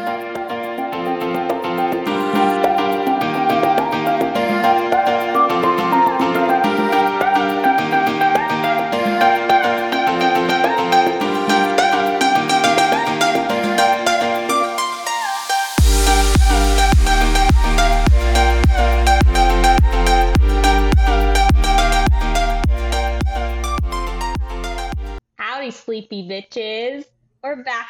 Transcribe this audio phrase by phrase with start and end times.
[0.00, 0.29] sleepy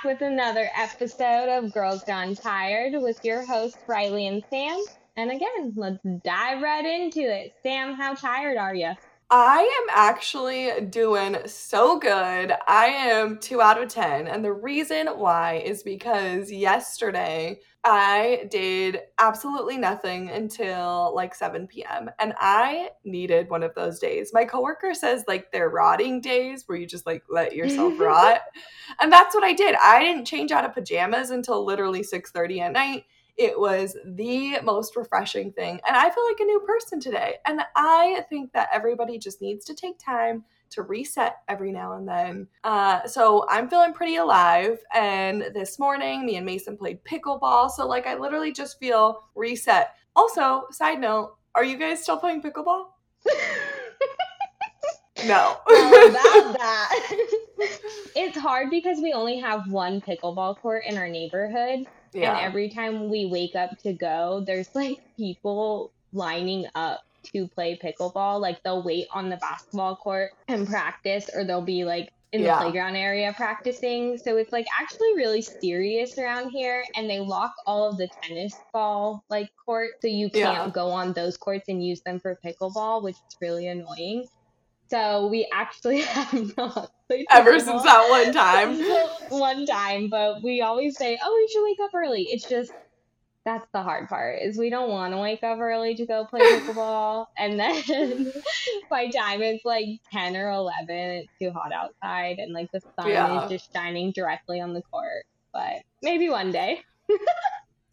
[0.04, 4.82] with another episode of Girls Gone Tired with your hosts, Riley and Sam.
[5.16, 7.54] And again, let's dive right into it.
[7.62, 8.92] Sam, how tired are you?
[9.30, 12.52] I am actually doing so good.
[12.66, 14.26] I am two out of 10.
[14.26, 22.10] And the reason why is because yesterday I did absolutely nothing until like 7 p.m.
[22.18, 24.32] And I needed one of those days.
[24.34, 28.42] My coworker says like they're rotting days where you just like let yourself rot.
[29.00, 29.76] And that's what I did.
[29.82, 33.04] I didn't change out of pajamas until literally 6 30 at night
[33.40, 35.80] it was the most refreshing thing.
[35.88, 37.36] And I feel like a new person today.
[37.46, 42.08] And I think that everybody just needs to take time to reset every now and
[42.08, 42.48] then.
[42.64, 44.78] Uh, so I'm feeling pretty alive.
[44.94, 47.70] And this morning, me and Mason played pickleball.
[47.70, 49.94] So, like, I literally just feel reset.
[50.16, 52.86] Also, side note, are you guys still playing pickleball?
[55.26, 55.56] no.
[55.66, 55.66] about
[56.58, 57.06] that.
[58.16, 61.86] it's hard because we only have one pickleball court in our neighborhood.
[62.12, 62.36] Yeah.
[62.36, 67.78] And every time we wake up to go, there's like people lining up to play
[67.82, 68.40] pickleball.
[68.40, 72.46] Like they'll wait on the basketball court and practice, or they'll be like in the
[72.46, 72.60] yeah.
[72.60, 74.16] playground area practicing.
[74.18, 76.84] So it's like actually really serious around here.
[76.94, 80.70] And they lock all of the tennis ball like courts, so you can't yeah.
[80.70, 84.26] go on those courts and use them for pickleball, which is really annoying.
[84.88, 86.90] So we actually have not
[87.30, 88.80] ever since that one time.
[89.28, 92.72] one time, but we always say, "Oh, we should wake up early." It's just
[93.44, 96.40] that's the hard part is we don't want to wake up early to go play
[96.40, 98.32] pickleball, and then
[98.90, 103.08] by time it's like ten or eleven, it's too hot outside, and like the sun
[103.08, 103.44] yeah.
[103.44, 105.24] is just shining directly on the court.
[105.52, 106.82] But maybe one day.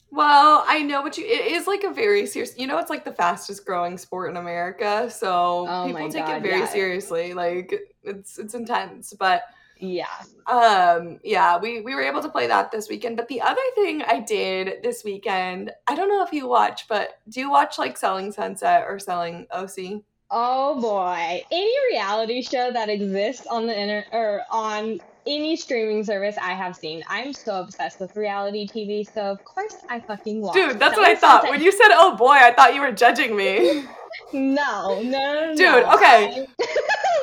[0.10, 1.26] Well, I know what you.
[1.26, 2.58] It is like a very serious.
[2.58, 6.38] You know, it's like the fastest growing sport in America, so oh people take God,
[6.38, 6.68] it very yeah.
[6.68, 7.34] seriously.
[7.34, 9.44] Like it's it's intense, but
[9.80, 10.06] yeah,
[10.48, 11.58] um, yeah.
[11.58, 13.18] We we were able to play that this weekend.
[13.18, 17.20] But the other thing I did this weekend, I don't know if you watch, but
[17.30, 20.02] do you watch like Selling Sunset or Selling OC?
[20.30, 26.36] Oh boy, any reality show that exists on the internet or on any streaming service
[26.42, 27.04] I have seen.
[27.08, 30.56] I'm so obsessed with reality TV, so of course I fucking watch.
[30.56, 31.50] Dude, that's what I thought.
[31.50, 33.86] When you said, "Oh boy," I thought you were judging me.
[34.34, 35.94] no, no, Dude, no.
[35.96, 36.48] okay.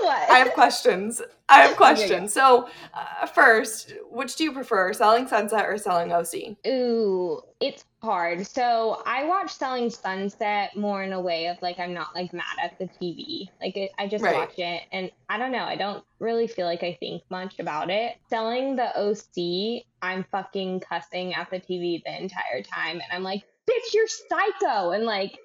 [0.03, 0.31] what?
[0.31, 1.21] I have questions.
[1.49, 2.33] I have questions.
[2.33, 6.57] So, uh, first, which do you prefer, Selling Sunset or Selling OC?
[6.67, 8.47] Ooh, it's hard.
[8.47, 12.45] So I watch Selling Sunset more in a way of like I'm not like mad
[12.63, 13.49] at the TV.
[13.61, 14.35] Like it, I just right.
[14.35, 15.65] watch it, and I don't know.
[15.65, 18.17] I don't really feel like I think much about it.
[18.31, 23.45] Selling the OC, I'm fucking cussing at the TV the entire time, and I'm like,
[23.69, 25.39] "Bitch, you're psycho!" And like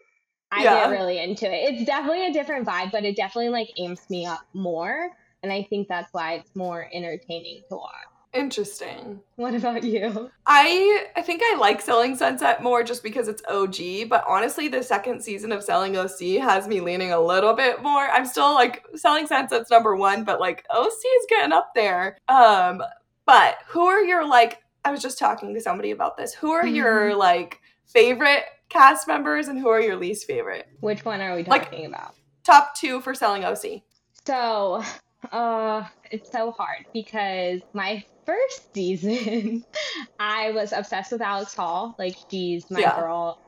[0.51, 0.75] I yeah.
[0.75, 1.73] get really into it.
[1.73, 5.09] It's definitely a different vibe, but it definitely like amps me up more.
[5.43, 7.93] And I think that's why it's more entertaining to watch.
[8.31, 9.19] Interesting.
[9.37, 10.29] What about you?
[10.45, 14.83] I I think I like Selling Sunset more just because it's OG, but honestly the
[14.83, 18.07] second season of Selling OC has me leaning a little bit more.
[18.07, 22.17] I'm still like Selling Sunset's number 1, but like OC is getting up there.
[22.27, 22.83] Um
[23.25, 26.33] but who are your like I was just talking to somebody about this.
[26.33, 27.19] Who are your mm-hmm.
[27.19, 30.67] like favorite cast members and who are your least favorite?
[30.79, 32.15] Which one are we talking like, about?
[32.43, 33.81] Top 2 for Selling OC.
[34.25, 34.83] So,
[35.31, 39.65] uh it's so hard because my first season,
[40.19, 41.95] I was obsessed with Alex Hall.
[41.97, 42.99] Like she's my yeah.
[42.99, 43.39] girl.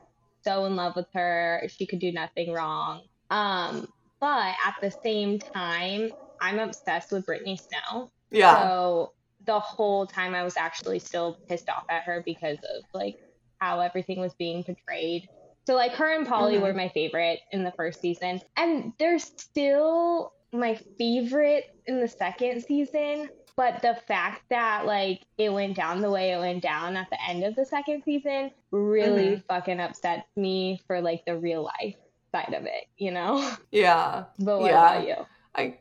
[0.44, 1.62] So in love with her.
[1.68, 3.02] She could do nothing wrong.
[3.30, 3.88] Um,
[4.20, 6.10] but at the same time,
[6.40, 8.10] I'm obsessed with Brittany Snow.
[8.30, 8.60] Yeah.
[8.60, 9.12] So
[9.46, 13.18] the whole time I was actually still pissed off at her because of like
[13.62, 15.28] how everything was being portrayed.
[15.66, 16.64] So like her and Polly mm-hmm.
[16.64, 18.40] were my favorite in the first season.
[18.56, 23.28] And they're still my favorite in the second season.
[23.54, 27.18] But the fact that like it went down the way it went down at the
[27.28, 29.40] end of the second season really mm-hmm.
[29.48, 31.94] fucking upsets me for like the real life
[32.32, 33.54] side of it, you know?
[33.70, 34.24] Yeah.
[34.38, 34.94] But what yeah.
[34.94, 35.26] about you?
[35.54, 35.78] I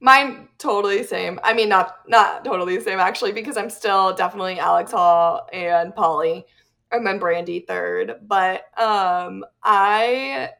[0.00, 1.40] mine totally same.
[1.42, 5.94] I mean not not totally the same actually, because I'm still definitely Alex Hall and
[5.94, 6.44] Polly.
[6.92, 8.16] And then Brandi third.
[8.26, 10.50] But um I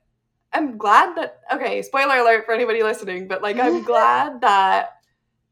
[0.53, 4.97] am glad that okay, spoiler alert for anybody listening, but like I'm glad that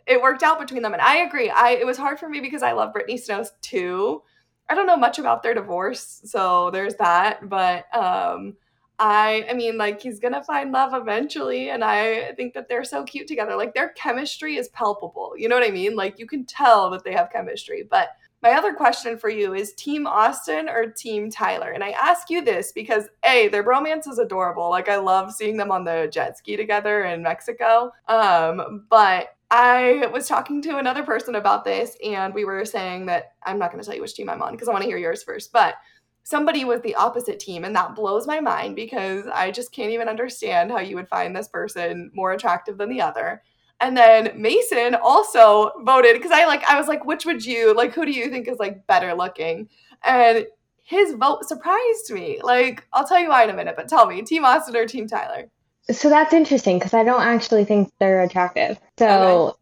[0.06, 0.92] it worked out between them.
[0.92, 1.50] And I agree.
[1.50, 4.22] I it was hard for me because I love Brittany Snow too.
[4.68, 7.48] I don't know much about their divorce, so there's that.
[7.48, 8.56] But um,
[8.98, 13.04] I, I mean, like he's gonna find love eventually, and I think that they're so
[13.04, 13.56] cute together.
[13.56, 15.34] Like their chemistry is palpable.
[15.36, 15.96] You know what I mean?
[15.96, 17.86] Like you can tell that they have chemistry.
[17.88, 18.10] But
[18.44, 21.70] my other question for you is Team Austin or Team Tyler?
[21.70, 24.68] And I ask you this because a their romance is adorable.
[24.68, 27.90] Like I love seeing them on the jet ski together in Mexico.
[28.06, 33.32] Um, but I was talking to another person about this, and we were saying that
[33.44, 34.98] I'm not going to tell you which team I'm on because I want to hear
[34.98, 35.50] yours first.
[35.50, 35.76] But
[36.22, 40.08] somebody was the opposite team, and that blows my mind because I just can't even
[40.08, 43.42] understand how you would find this person more attractive than the other.
[43.80, 47.92] And then Mason also voted because I like I was like, which would you like?
[47.94, 49.68] Who do you think is like better looking?
[50.04, 50.46] And
[50.84, 52.40] his vote surprised me.
[52.42, 55.08] Like I'll tell you why in a minute, but tell me, Team Austin or Team
[55.08, 55.50] Tyler?
[55.90, 58.78] So that's interesting because I don't actually think they're attractive.
[58.98, 59.58] So okay.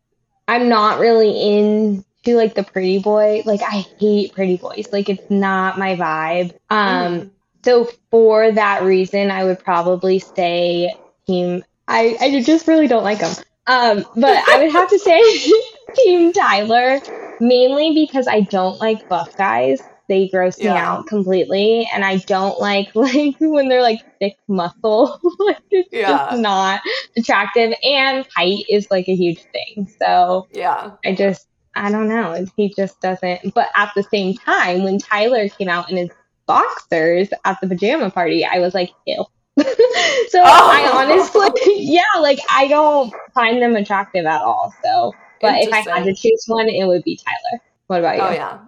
[0.48, 3.42] I'm not really into like the pretty boy.
[3.44, 4.88] Like I hate pretty boys.
[4.92, 6.52] Like it's not my vibe.
[6.70, 7.30] Um mm.
[7.64, 10.94] so for that reason I would probably say
[11.26, 13.34] team I, I just really don't like them.
[13.66, 15.20] Um but I would have to say
[15.94, 17.00] team Tyler
[17.40, 19.82] mainly because I don't like buff guys.
[20.08, 20.74] They gross yeah.
[20.74, 25.20] me out completely and i don't like like when they're like thick muscle.
[25.38, 26.08] Like it's yeah.
[26.08, 26.80] just not
[27.16, 29.88] attractive and height is like a huge thing.
[29.98, 30.92] So yeah.
[31.04, 32.44] I just i don't know.
[32.56, 33.54] He just doesn't.
[33.54, 36.10] But at the same time when tyler came out in his
[36.46, 39.24] boxers at the pajama party i was like ew
[40.28, 40.42] so oh.
[40.44, 44.72] I honestly, yeah, like I don't find them attractive at all.
[44.82, 47.62] So, but if I had to choose one, it would be Tyler.
[47.86, 48.22] What about you?
[48.22, 48.58] Oh yeah,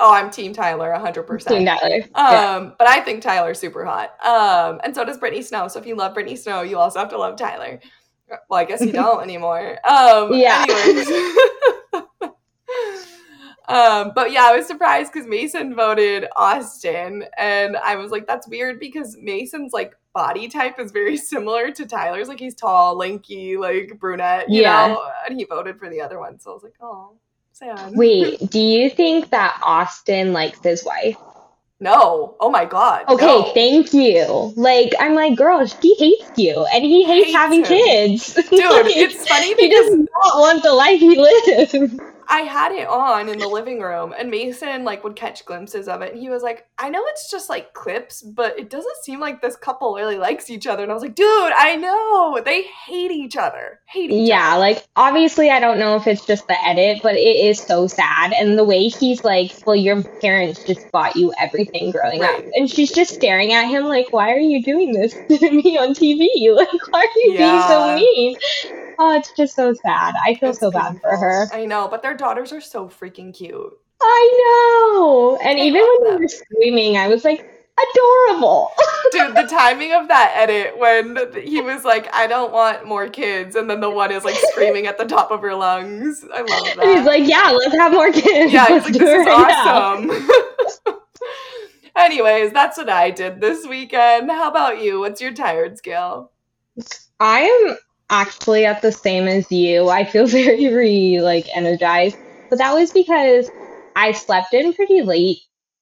[0.00, 1.46] Oh, I'm Team Tyler, 100%.
[1.46, 2.02] Team Tyler.
[2.14, 2.70] Um, yeah.
[2.78, 4.14] But I think Tyler's super hot.
[4.24, 5.66] Um, and so does Brittany Snow.
[5.66, 7.80] So if you love Brittany Snow, you also have to love Tyler.
[8.48, 9.78] Well, I guess you don't anymore.
[9.88, 10.64] Um, yeah.
[13.66, 17.24] um, but yeah, I was surprised because Mason voted Austin.
[17.36, 21.86] And I was like, that's weird because Mason's like body type is very similar to
[21.86, 22.26] Tyler's.
[22.26, 24.88] Like he's tall, lanky, like brunette, you yeah.
[24.88, 25.08] know?
[25.24, 26.40] And he voted for the other one.
[26.40, 27.12] So I was like, oh
[27.52, 27.92] sad.
[27.94, 31.16] Wait, do you think that Austin likes his wife?
[31.80, 32.36] No.
[32.40, 33.04] Oh my god.
[33.08, 33.52] Okay, no.
[33.54, 34.52] thank you.
[34.56, 37.66] Like I'm like, girl, he hates you, and he hates, hates having him.
[37.66, 38.34] kids.
[38.50, 42.00] Dude, like, it's funny because he does not want the life he lives.
[42.28, 46.02] I had it on in the living room and Mason like would catch glimpses of
[46.02, 49.18] it and he was like, I know it's just like clips, but it doesn't seem
[49.18, 50.82] like this couple really likes each other.
[50.82, 51.26] And I was like, dude,
[51.56, 52.40] I know.
[52.44, 53.80] They hate each other.
[53.86, 54.60] Hate each yeah, other.
[54.60, 58.32] like obviously I don't know if it's just the edit, but it is so sad.
[58.34, 62.44] And the way he's like, Well, your parents just bought you everything growing right.
[62.44, 62.44] up.
[62.54, 65.94] And she's just staring at him like, Why are you doing this to me on
[65.94, 66.28] TV?
[66.54, 67.50] Like, why are you yeah.
[67.50, 68.87] being so mean?
[68.98, 70.14] Oh, it's just so sad.
[70.26, 71.46] I feel it's so bad for her.
[71.52, 73.72] I know, but their daughters are so freaking cute.
[74.00, 75.38] I know.
[75.42, 76.16] And I even when them.
[76.16, 78.70] they were screaming, I was like, adorable.
[79.12, 83.56] Dude, the timing of that edit when he was like, I don't want more kids,
[83.56, 86.24] and then the one is like screaming at the top of her lungs.
[86.32, 86.78] I love that.
[86.80, 88.52] And he's like, Yeah, let's have more kids.
[88.52, 90.96] Yeah, he's like, This is right awesome.
[91.96, 94.30] Anyways, that's what I did this weekend.
[94.30, 95.00] How about you?
[95.00, 96.30] What's your tired scale?
[97.18, 97.76] I am
[98.10, 99.88] actually at the same as you.
[99.88, 102.16] I feel very re like energized,
[102.50, 103.50] but that was because
[103.96, 105.40] I slept in pretty late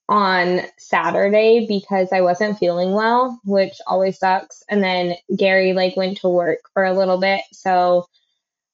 [0.08, 4.62] on Saturday because I wasn't feeling well, which always sucks.
[4.69, 7.41] And then Gary like went to work for a little bit.
[7.53, 8.06] So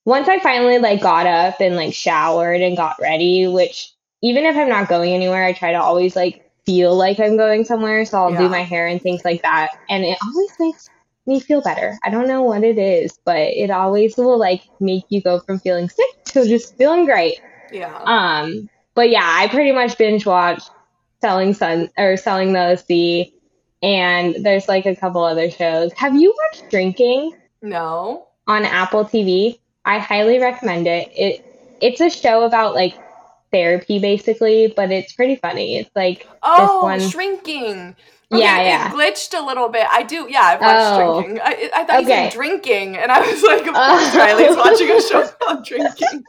[0.05, 4.57] once I finally like got up and like showered and got ready, which even if
[4.57, 8.05] I'm not going anywhere, I try to always like feel like I'm going somewhere.
[8.05, 8.39] So I'll yeah.
[8.39, 9.71] do my hair and things like that.
[9.89, 10.89] And it always makes
[11.27, 11.99] me feel better.
[12.03, 15.59] I don't know what it is, but it always will like make you go from
[15.59, 17.41] feeling sick to just feeling great.
[17.73, 17.97] Yeah.
[18.05, 20.71] Um, but yeah, I pretty much binge watched
[21.21, 23.33] Selling Sun or Selling the Sea,
[23.83, 25.93] and there's like a couple other shows.
[25.95, 27.37] Have you watched Drinking?
[27.63, 28.27] No.
[28.49, 31.11] On Apple TV, I highly recommend it.
[31.17, 31.47] It
[31.81, 32.95] it's a show about like
[33.53, 35.79] therapy basically, but it's pretty funny.
[35.79, 37.01] It's like oh, one...
[37.01, 37.95] shrinking.
[38.33, 38.89] Okay, yeah, yeah.
[38.89, 39.87] It glitched a little bit.
[39.91, 40.27] I do.
[40.29, 41.21] Yeah, I've watched oh.
[41.21, 41.41] drinking.
[41.43, 42.25] I, I thought okay.
[42.25, 44.19] you said drinking, and I was like, of course, oh.
[44.19, 46.25] Riley's watching a show called Drinking.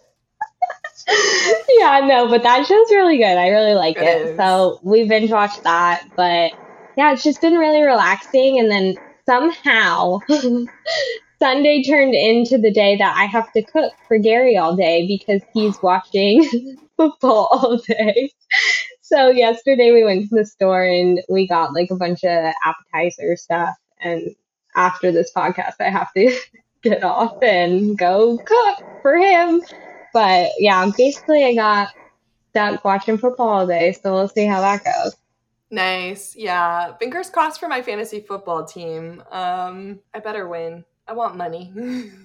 [1.80, 3.38] yeah, no, but that show's really good.
[3.38, 4.04] I really like it.
[4.04, 4.38] it.
[4.38, 6.52] So we binge watched that, but
[6.98, 8.60] yeah, it's just been really relaxing.
[8.60, 8.96] And then
[9.26, 10.20] somehow
[11.40, 15.42] Sunday turned into the day that I have to cook for Gary all day because
[15.54, 18.32] he's watching football all day.
[19.14, 23.36] So yesterday we went to the store and we got like a bunch of appetizer
[23.36, 23.76] stuff.
[24.02, 24.36] And
[24.76, 26.36] after this podcast, I have to
[26.82, 29.62] get off and go cook for him.
[30.16, 31.90] But yeah, basically I got
[32.50, 35.16] stuck watching football all day, so we'll see how that goes.
[35.70, 36.36] Nice.
[36.36, 36.98] Yeah.
[36.98, 39.22] Fingers crossed for my fantasy football team.
[39.30, 40.86] Um, I better win.
[41.08, 41.72] I want money.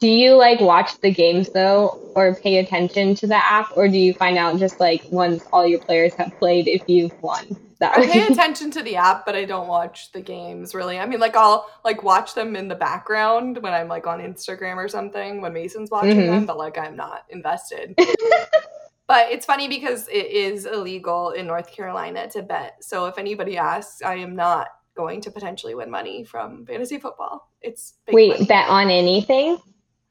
[0.00, 3.98] do you like watch the games though or pay attention to the app or do
[3.98, 7.44] you find out just like once all your players have played if you've won?
[7.80, 10.98] That I pay attention to the app, but I don't watch the games really.
[10.98, 14.76] I mean, like I'll like watch them in the background when I'm like on Instagram
[14.76, 16.30] or something when Mason's watching mm-hmm.
[16.30, 17.94] them, but like I'm not invested.
[19.06, 22.82] but it's funny because it is illegal in North Carolina to bet.
[22.82, 27.50] So if anybody asks, I am not going to potentially win money from fantasy football.
[27.60, 28.44] It's wait money.
[28.46, 29.58] bet on anything.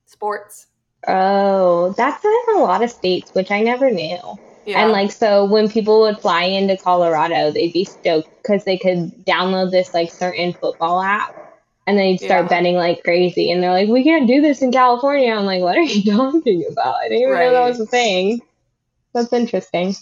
[0.10, 0.66] Sports.
[1.08, 4.18] Oh, that's in a lot of states, which I never knew.
[4.66, 4.84] Yeah.
[4.84, 9.24] And like, so when people would fly into Colorado, they'd be stoked because they could
[9.26, 11.36] download this like certain football app
[11.86, 12.50] and they'd start yeah.
[12.50, 13.52] betting like crazy.
[13.52, 15.32] And they're like, we can't do this in California.
[15.32, 16.96] I'm like, what are you talking about?
[16.96, 17.46] I didn't even right.
[17.46, 18.42] know that was a thing.
[19.14, 19.96] That's interesting.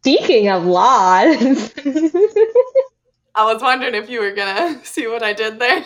[0.00, 1.72] Speaking of laws.
[3.34, 5.84] I was wondering if you were gonna see what I did there.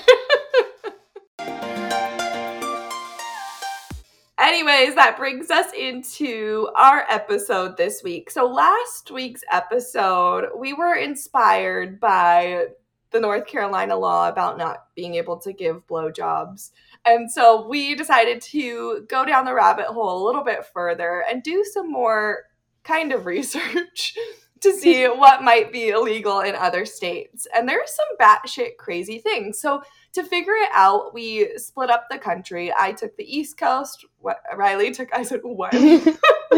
[4.53, 8.31] Anyways, that brings us into our episode this week.
[8.31, 12.67] So, last week's episode, we were inspired by
[13.13, 16.71] the North Carolina law about not being able to give blowjobs.
[17.07, 21.43] And so we decided to go down the rabbit hole a little bit further and
[21.43, 22.41] do some more
[22.83, 24.15] kind of research
[24.63, 27.47] to see what might be illegal in other states.
[27.55, 29.61] And there's some batshit crazy things.
[29.61, 29.83] So
[30.15, 32.73] to figure it out, we split up the country.
[32.79, 34.05] I took the East Coast.
[34.19, 35.73] What Riley took, I said what?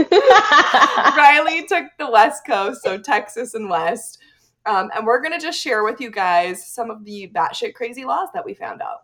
[1.16, 4.18] Riley took the West Coast, so Texas and West.
[4.66, 8.28] Um, and we're gonna just share with you guys some of the batshit crazy laws
[8.32, 9.00] that we found out.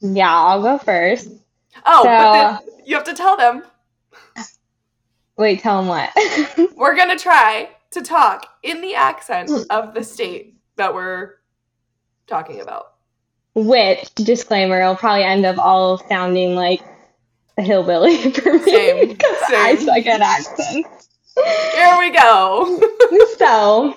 [0.00, 1.30] Yeah, I'll go first.
[1.84, 3.64] Oh, so, but then you have to tell them.
[5.36, 6.10] Wait, tell them what?
[6.76, 9.66] we're gonna try to talk in the accent mm.
[9.70, 11.34] of the state that we're
[12.26, 12.92] talking about.
[13.54, 16.82] Which, disclaimer, will probably end up all sounding like
[17.58, 18.58] a hillbilly for me.
[18.58, 19.08] Same.
[19.16, 21.08] Because I suck at accents.
[21.74, 22.80] Here we go.
[23.38, 23.96] so,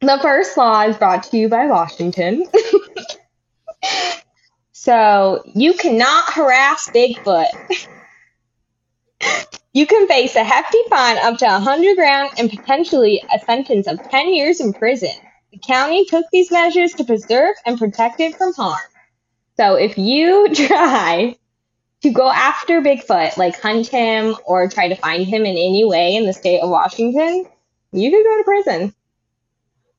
[0.00, 2.44] the first law is brought to you by Washington.
[4.72, 7.46] so, you cannot harass Bigfoot.
[9.78, 13.86] You can face a hefty fine up to a hundred grand and potentially a sentence
[13.86, 15.12] of ten years in prison.
[15.52, 18.80] The county took these measures to preserve and protect it from harm.
[19.56, 21.36] So if you try
[22.02, 26.16] to go after Bigfoot, like hunt him or try to find him in any way
[26.16, 27.46] in the state of Washington,
[27.92, 28.94] you could go to prison.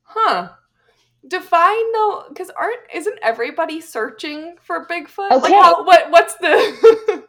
[0.02, 0.50] Huh.
[1.26, 5.32] Define though, because aren't isn't everybody searching for Bigfoot?
[5.32, 5.54] Okay.
[5.54, 7.24] Like how, what what's the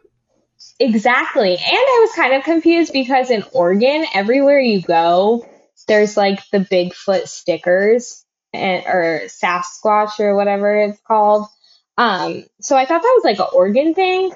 [0.81, 1.51] Exactly.
[1.51, 5.47] And I was kind of confused because in Oregon, everywhere you go,
[5.87, 11.47] there's like the Bigfoot stickers and or Sasquatch or whatever it's called.
[11.97, 14.33] Um, so I thought that was like an Oregon thing.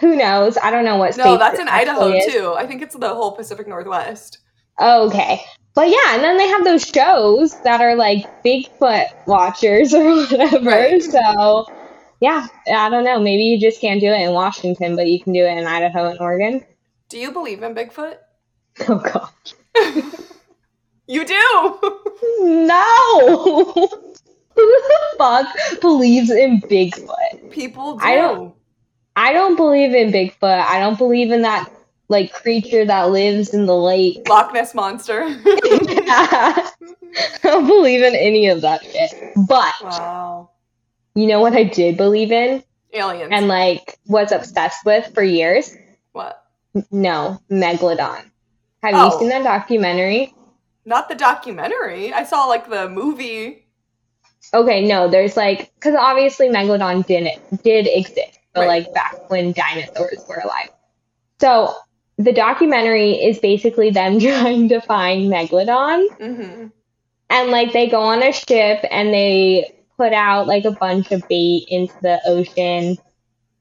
[0.00, 0.56] Who knows?
[0.56, 1.16] I don't know what.
[1.18, 2.32] No, that's in Idaho is.
[2.32, 2.54] too.
[2.56, 4.38] I think it's the whole Pacific Northwest.
[4.80, 5.42] Okay,
[5.74, 10.70] but yeah, and then they have those shows that are like Bigfoot watchers or whatever.
[10.70, 11.02] Right.
[11.02, 11.66] So
[12.24, 13.20] yeah, I don't know.
[13.20, 16.08] Maybe you just can't do it in Washington, but you can do it in Idaho
[16.08, 16.64] and Oregon.
[17.10, 18.16] Do you believe in Bigfoot?
[18.88, 19.54] Oh gosh.
[21.06, 21.78] you do.
[22.40, 23.72] no.
[23.74, 25.46] Who the fuck
[25.80, 27.50] believes in Bigfoot?
[27.52, 28.04] People do.
[28.04, 28.52] I don't.
[29.14, 30.66] I don't believe in Bigfoot.
[30.66, 31.70] I don't believe in that
[32.08, 34.28] like creature that lives in the lake.
[34.28, 35.28] Loch Ness monster.
[35.28, 36.24] yeah.
[36.24, 39.12] I don't believe in any of that shit.
[39.46, 40.50] But wow.
[41.14, 42.62] You know what I did believe in?
[42.92, 43.30] Aliens.
[43.32, 45.76] And like was obsessed with for years?
[46.12, 46.44] What?
[46.90, 48.30] No, Megalodon.
[48.82, 49.04] Have oh.
[49.06, 50.34] you seen that documentary?
[50.84, 52.12] Not the documentary.
[52.12, 53.66] I saw like the movie.
[54.52, 58.84] Okay, no, there's like because obviously Megalodon didn't did exist, but right.
[58.84, 60.70] like back when dinosaurs were alive.
[61.40, 61.74] So
[62.18, 66.06] the documentary is basically them trying to find Megalodon.
[66.18, 66.66] Mm-hmm.
[67.30, 71.26] And like they go on a ship and they put out like a bunch of
[71.28, 72.96] bait into the ocean.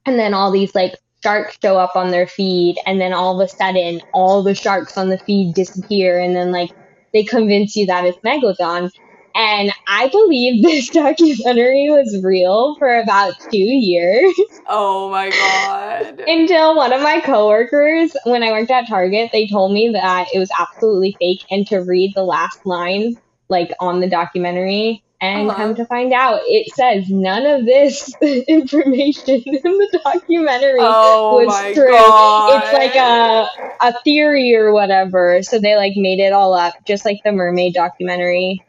[0.06, 2.78] And then all these like sharks show up on their feed.
[2.86, 6.20] And then all of a sudden all the sharks on the feed disappear.
[6.20, 6.72] And then like
[7.14, 8.92] they convince you that it's megalodon.
[9.36, 14.34] And i believe this documentary was real for about two years.
[14.66, 16.22] Oh my god.
[16.26, 20.40] Until one of my coworkers when i worked at target they told me that it
[20.40, 21.44] was absolutely fake.
[21.52, 23.18] And to read the last line
[23.54, 25.58] like on the documentary and uh-huh.
[25.58, 31.74] come to find out, it says none of this information in the documentary oh was
[31.74, 31.92] true.
[31.92, 32.62] God.
[32.62, 33.48] It's like a
[33.80, 35.42] a theory or whatever.
[35.42, 38.66] So they like made it all up, just like the mermaid documentary.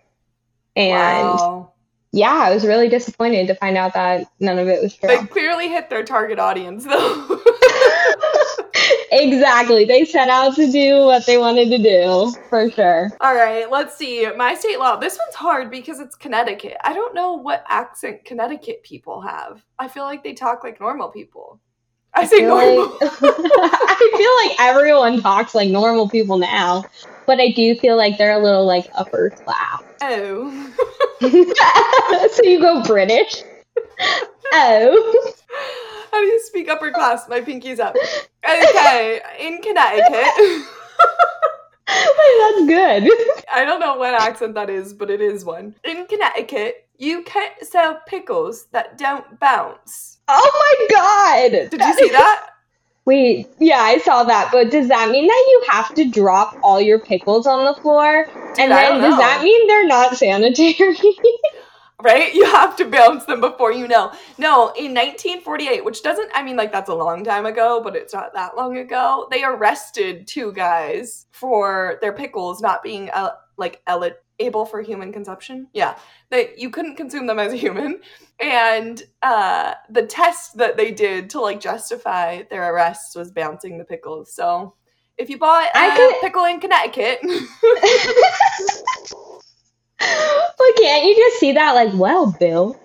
[0.76, 1.72] And wow.
[2.14, 5.08] Yeah, I was really disappointed to find out that none of it was true.
[5.08, 7.40] They clearly hit their target audience though.
[9.10, 9.84] exactly.
[9.84, 13.10] They set out to do what they wanted to do, for sure.
[13.20, 14.28] All right, let's see.
[14.36, 14.94] My state law.
[14.94, 16.76] This one's hard because it's Connecticut.
[16.84, 19.64] I don't know what accent Connecticut people have.
[19.80, 21.58] I feel like they talk like normal people.
[22.14, 22.90] I, I say normal.
[22.90, 26.84] Like, I feel like everyone talks like normal people now,
[27.26, 29.82] but I do feel like they're a little like upper class.
[30.00, 30.70] Oh.
[32.32, 33.42] so you go British?
[34.52, 35.32] Oh.
[36.10, 37.28] How do you speak upper class?
[37.28, 37.96] My pinky's up.
[38.48, 40.04] Okay, in Connecticut.
[41.86, 43.10] That's good.
[43.52, 45.74] I don't know what accent that is, but it is one.
[45.84, 50.18] In Connecticut, you can't sell pickles that don't bounce.
[50.28, 51.70] Oh my god!
[51.70, 52.50] Did you see that?
[53.06, 56.80] Wait, yeah, I saw that, but does that mean that you have to drop all
[56.80, 58.24] your pickles on the floor?
[58.24, 60.96] Dude, and then does that mean they're not sanitary?
[62.02, 62.34] right?
[62.34, 64.12] You have to bounce them before you know.
[64.38, 68.14] No, in 1948, which doesn't, I mean, like, that's a long time ago, but it's
[68.14, 73.82] not that long ago, they arrested two guys for their pickles not being, uh, like,
[74.38, 75.68] able for human consumption.
[75.72, 75.96] Yeah,
[76.30, 78.00] that you couldn't consume them as a human.
[78.40, 83.84] And uh, the test that they did to, like, justify their arrests was bouncing the
[83.84, 84.34] pickles.
[84.34, 84.74] So
[85.16, 86.20] if you bought a I could...
[86.20, 87.20] pickle in Connecticut.
[90.00, 92.78] well, can't you just see that like, well, Bill,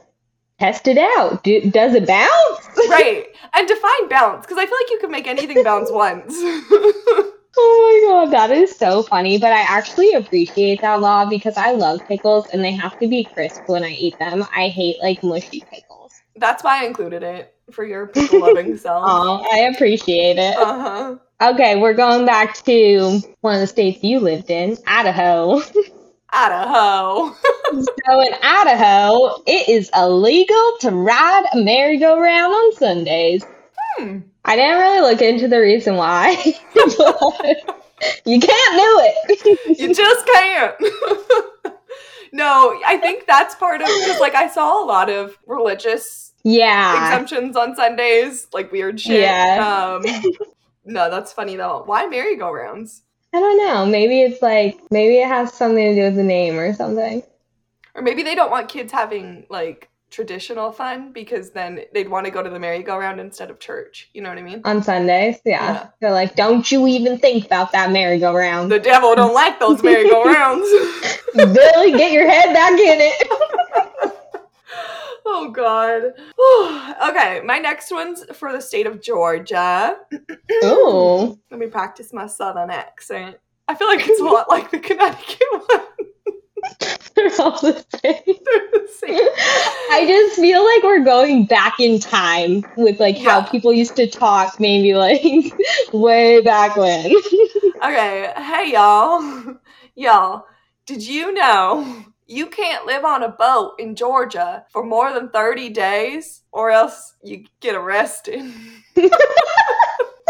[0.59, 1.43] test it out.
[1.43, 2.89] Do, does it bounce?
[2.89, 3.25] right.
[3.53, 6.35] And define bounce, because I feel like you can make anything bounce once.
[7.61, 9.37] oh my god, that is so funny.
[9.37, 13.23] But I actually appreciate that law because I love pickles and they have to be
[13.23, 14.45] crisp when I eat them.
[14.55, 16.13] I hate like mushy pickles.
[16.35, 19.03] That's why I included it for your pickle loving self.
[19.05, 20.57] Oh, I appreciate it.
[20.57, 21.17] Uh-huh.
[21.41, 25.61] Okay, we're going back to one of the states you lived in, Idaho.
[26.31, 27.33] Idaho.
[27.71, 33.45] so in Idaho, it is illegal to ride a merry-go-round on Sundays.
[33.97, 34.19] Hmm.
[34.49, 36.31] I didn't really look into the reason why.
[38.25, 39.79] you can't do it.
[39.79, 40.75] you just can't.
[42.33, 47.13] no, I think that's part of because like I saw a lot of religious yeah
[47.13, 49.21] exemptions on Sundays, like weird shit.
[49.21, 49.99] Yeah.
[50.01, 50.23] Um,
[50.83, 51.83] no, that's funny though.
[51.85, 53.03] Why merry-go-rounds?
[53.31, 53.85] I don't know.
[53.85, 57.21] Maybe it's like maybe it has something to do with the name or something.
[57.93, 62.31] Or maybe they don't want kids having like traditional fun because then they'd want to
[62.31, 64.09] go to the merry-go-round instead of church.
[64.13, 64.61] You know what I mean?
[64.65, 65.73] On Sundays, yeah.
[65.73, 65.87] yeah.
[65.99, 68.71] They're like, don't you even think about that merry-go-round.
[68.71, 70.67] The devil don't like those merry-go-rounds.
[71.35, 73.27] Billy, get your head back in it.
[75.25, 76.13] oh God.
[77.09, 79.97] okay, my next one's for the state of Georgia.
[80.63, 81.37] oh.
[81.51, 83.37] Let me practice my southern accent.
[83.67, 85.81] I feel like it's a lot like the Connecticut one.
[87.15, 88.21] They're all the same.
[88.25, 89.17] the same.
[89.91, 93.41] I just feel like we're going back in time with like yeah.
[93.41, 95.21] how people used to talk, maybe like
[95.93, 97.13] way back when.
[97.83, 99.57] okay, hey y'all,
[99.95, 100.45] y'all.
[100.85, 105.69] Did you know you can't live on a boat in Georgia for more than 30
[105.69, 108.53] days or else you get arrested.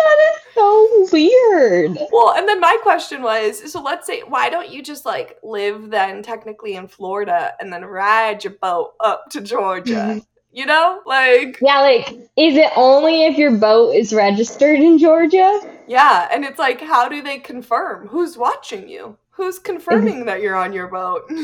[0.04, 1.98] That is so weird.
[2.12, 5.90] Well, and then my question was so let's say, why don't you just like live
[5.90, 9.94] then technically in Florida and then ride your boat up to Georgia?
[9.94, 10.20] Mm-hmm.
[10.52, 15.60] You know, like yeah, like is it only if your boat is registered in Georgia?
[15.88, 19.18] Yeah, and it's like, how do they confirm who's watching you?
[19.32, 21.32] Who's confirming that you're on your boat?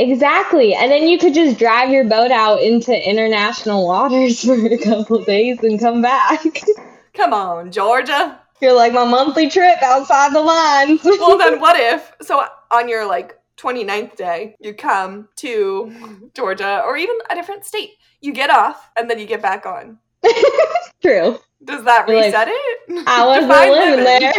[0.00, 0.74] Exactly.
[0.74, 5.22] And then you could just drive your boat out into international waters for a couple
[5.24, 6.40] days and come back.
[7.14, 8.40] Come on, Georgia.
[8.60, 11.00] You're like my monthly trip outside the lines.
[11.04, 16.96] well, then what if, so on your like 29th day, you come to Georgia or
[16.96, 17.92] even a different state.
[18.20, 19.98] You get off and then you get back on.
[21.02, 21.38] True.
[21.64, 23.04] Does that You're reset like, it?
[23.06, 24.32] I wasn't living there.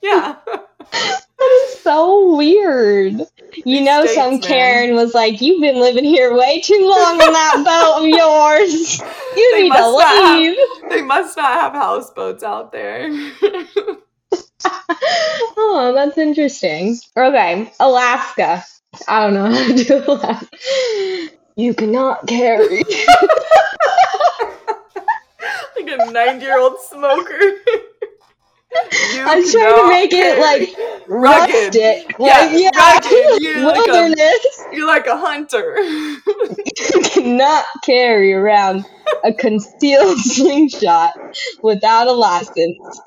[0.00, 0.36] Yeah.
[0.46, 3.20] that is so weird.
[3.64, 7.32] You know, States, some Karen was like, "You've been living here way too long in
[7.32, 9.00] that boat of yours.
[9.36, 13.08] You they need to leave." Have, they must not have houseboats out there.
[15.56, 16.98] oh, that's interesting.
[17.16, 18.64] Okay, Alaska.
[19.06, 20.48] I don't know how to do Alaska.
[21.56, 22.84] You cannot carry.
[25.76, 27.52] like a nine-year-old smoker.
[28.70, 31.74] You I was trying to make it like rugged.
[31.74, 32.18] rustic.
[32.18, 33.42] Like, yeah, yeah, rugged.
[33.42, 34.18] You're wilderness.
[34.58, 35.76] Like a, you're like a hunter.
[35.80, 38.84] you cannot carry around
[39.24, 41.14] a concealed slingshot
[41.62, 42.58] without a license.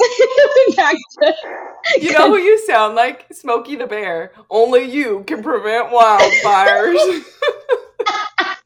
[1.99, 3.27] you know who you sound like?
[3.31, 4.31] Smokey the Bear.
[4.49, 7.23] Only you can prevent wildfires.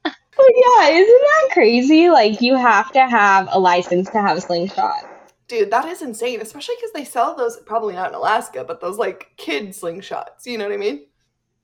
[0.06, 2.10] yeah, isn't that crazy?
[2.10, 5.15] Like you have to have a license to have a slingshot.
[5.48, 8.98] Dude, that is insane, especially because they sell those probably not in Alaska, but those
[8.98, 10.46] like kid slingshots.
[10.46, 11.06] You know what I mean?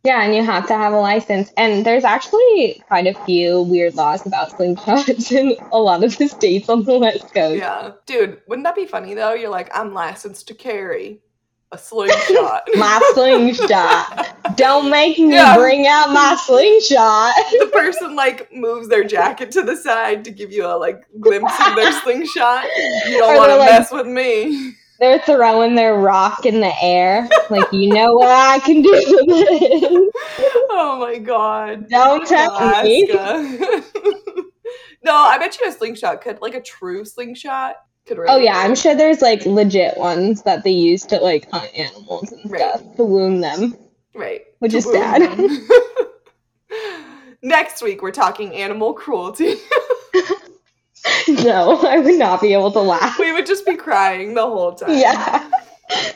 [0.03, 1.51] Yeah, and you have to have a license.
[1.57, 6.27] And there's actually quite a few weird laws about slingshots in a lot of the
[6.27, 7.59] states on the West Coast.
[7.59, 7.91] Yeah.
[8.05, 9.33] Dude, wouldn't that be funny though?
[9.33, 11.21] You're like, I'm licensed to carry
[11.71, 12.63] a slingshot.
[12.75, 14.57] my slingshot.
[14.57, 15.55] Don't make me yeah.
[15.55, 17.33] bring out my slingshot.
[17.59, 21.53] the person like moves their jacket to the side to give you a like glimpse
[21.65, 22.65] of their slingshot.
[23.07, 24.73] You don't want to like, mess with me.
[24.99, 27.27] They're throwing their rock in the air.
[27.49, 30.13] Like, you know what I can do with it.
[30.69, 31.89] Oh my god.
[31.89, 33.07] Don't tell me.
[35.03, 37.77] no, I bet you a slingshot could like a true slingshot
[38.11, 41.49] could really Oh yeah, I'm sure there's like legit ones that they use to like
[41.49, 42.61] hunt animals and right.
[42.61, 43.75] stuff to wound them.
[44.13, 44.41] Right.
[44.59, 45.21] Which to is sad.
[47.41, 49.55] Next week we're talking animal cruelty.
[51.43, 53.17] no, I would not be able to laugh.
[53.17, 54.97] We would just be crying the whole time.
[54.97, 55.49] Yeah.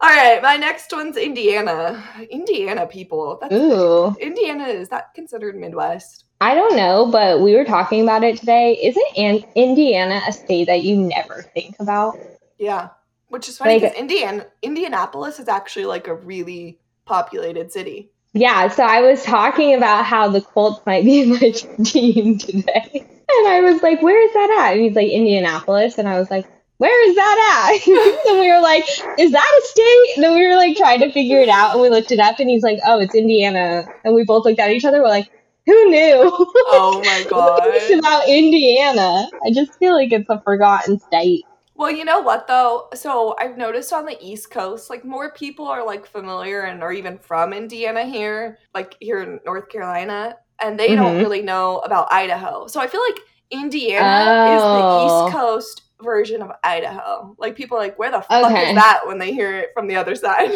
[0.00, 2.04] All right, my next one's Indiana.
[2.30, 3.38] Indiana people.
[3.40, 4.14] That's Ooh.
[4.20, 6.26] Indiana is that considered Midwest?
[6.40, 8.78] I don't know, but we were talking about it today.
[8.80, 12.16] Isn't An- Indiana a state that you never think about?
[12.58, 12.90] Yeah,
[13.28, 18.10] which is funny because like, Indiana Indianapolis is actually like a really populated city.
[18.34, 21.50] Yeah, so I was talking about how the Colts might be my
[21.84, 23.06] team today.
[23.30, 24.72] And I was like, where is that at?
[24.74, 25.98] And he's like, Indianapolis.
[25.98, 26.46] And I was like,
[26.78, 27.86] where is that at?
[28.30, 28.84] and we were like,
[29.18, 30.14] is that a state?
[30.14, 32.38] And then we were like trying to figure it out and we looked it up
[32.38, 33.86] and he's like, oh, it's Indiana.
[34.04, 35.02] And we both looked at each other.
[35.02, 35.30] We're like,
[35.68, 36.46] who knew?
[36.70, 37.60] Oh my god.
[37.64, 39.28] it's about Indiana.
[39.44, 41.44] I just feel like it's a forgotten state.
[41.74, 42.88] Well, you know what though?
[42.94, 46.92] So I've noticed on the East Coast, like more people are like familiar and are
[46.92, 51.02] even from Indiana here, like here in North Carolina, and they mm-hmm.
[51.02, 52.66] don't really know about Idaho.
[52.66, 54.56] So I feel like Indiana oh.
[54.56, 55.38] is the East oh.
[55.38, 57.34] Coast version of Idaho.
[57.38, 58.70] Like people like, where the fuck okay.
[58.70, 60.50] is that when they hear it from the other side?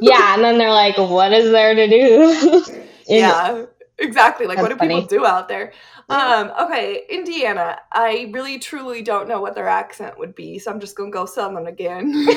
[0.00, 2.64] yeah, and then they're like, what is there to do?
[3.08, 3.64] yeah,
[3.98, 4.46] exactly.
[4.46, 4.94] Like, That's what do funny.
[5.02, 5.72] people do out there?
[6.08, 7.78] Um, okay, Indiana.
[7.92, 11.26] I really truly don't know what their accent would be, so I'm just gonna go
[11.26, 12.12] Southern again.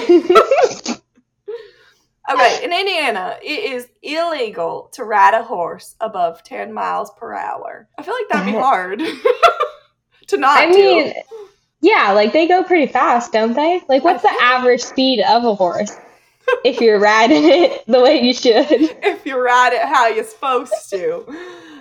[2.32, 7.88] okay, in Indiana, it is illegal to ride a horse above 10 miles per hour.
[7.98, 9.00] I feel like that'd be hard
[10.28, 10.78] to not I do.
[10.78, 11.14] mean,
[11.82, 13.82] yeah, like they go pretty fast, don't they?
[13.88, 15.96] Like, what's the average speed of a horse?
[16.64, 18.68] If you're riding it the way you should.
[18.70, 21.26] If you ride it how you're supposed to.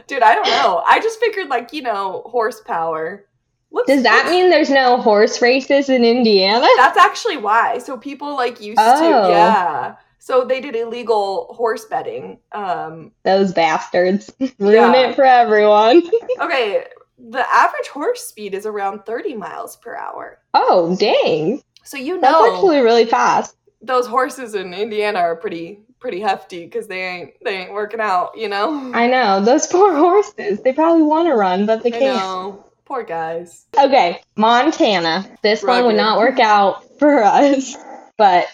[0.07, 0.83] Dude, I don't know.
[0.87, 3.27] I just figured like, you know, horsepower.
[3.71, 6.67] What's, Does that mean there's no horse races in Indiana?
[6.77, 7.79] That's actually why.
[7.79, 9.27] So people like used oh.
[9.27, 9.97] to yeah.
[10.19, 12.39] So they did illegal horse betting.
[12.53, 14.31] Um Those bastards.
[14.59, 15.09] Ruin yeah.
[15.09, 16.03] it for everyone.
[16.41, 16.87] okay,
[17.19, 20.39] the average horse speed is around 30 miles per hour.
[20.55, 21.63] Oh, dang.
[21.85, 23.57] So you know That's actually really fast.
[23.81, 28.37] Those horses in Indiana are pretty pretty hefty because they ain't they ain't working out,
[28.37, 28.93] you know.
[28.95, 30.61] I know those poor horses.
[30.63, 32.17] They probably want to run, but they can't.
[32.17, 32.65] Know.
[32.85, 33.67] Poor guys.
[33.79, 35.29] Okay, Montana.
[35.43, 35.85] This Rugged.
[35.85, 37.77] one would not work out for us,
[38.17, 38.47] but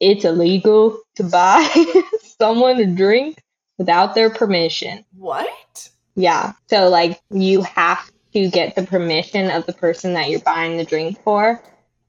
[0.00, 1.66] it's illegal to buy
[2.38, 3.42] someone a drink
[3.78, 5.04] without their permission.
[5.16, 5.88] What?
[6.14, 6.52] Yeah.
[6.68, 10.84] So like you have to get the permission of the person that you're buying the
[10.84, 11.62] drink for.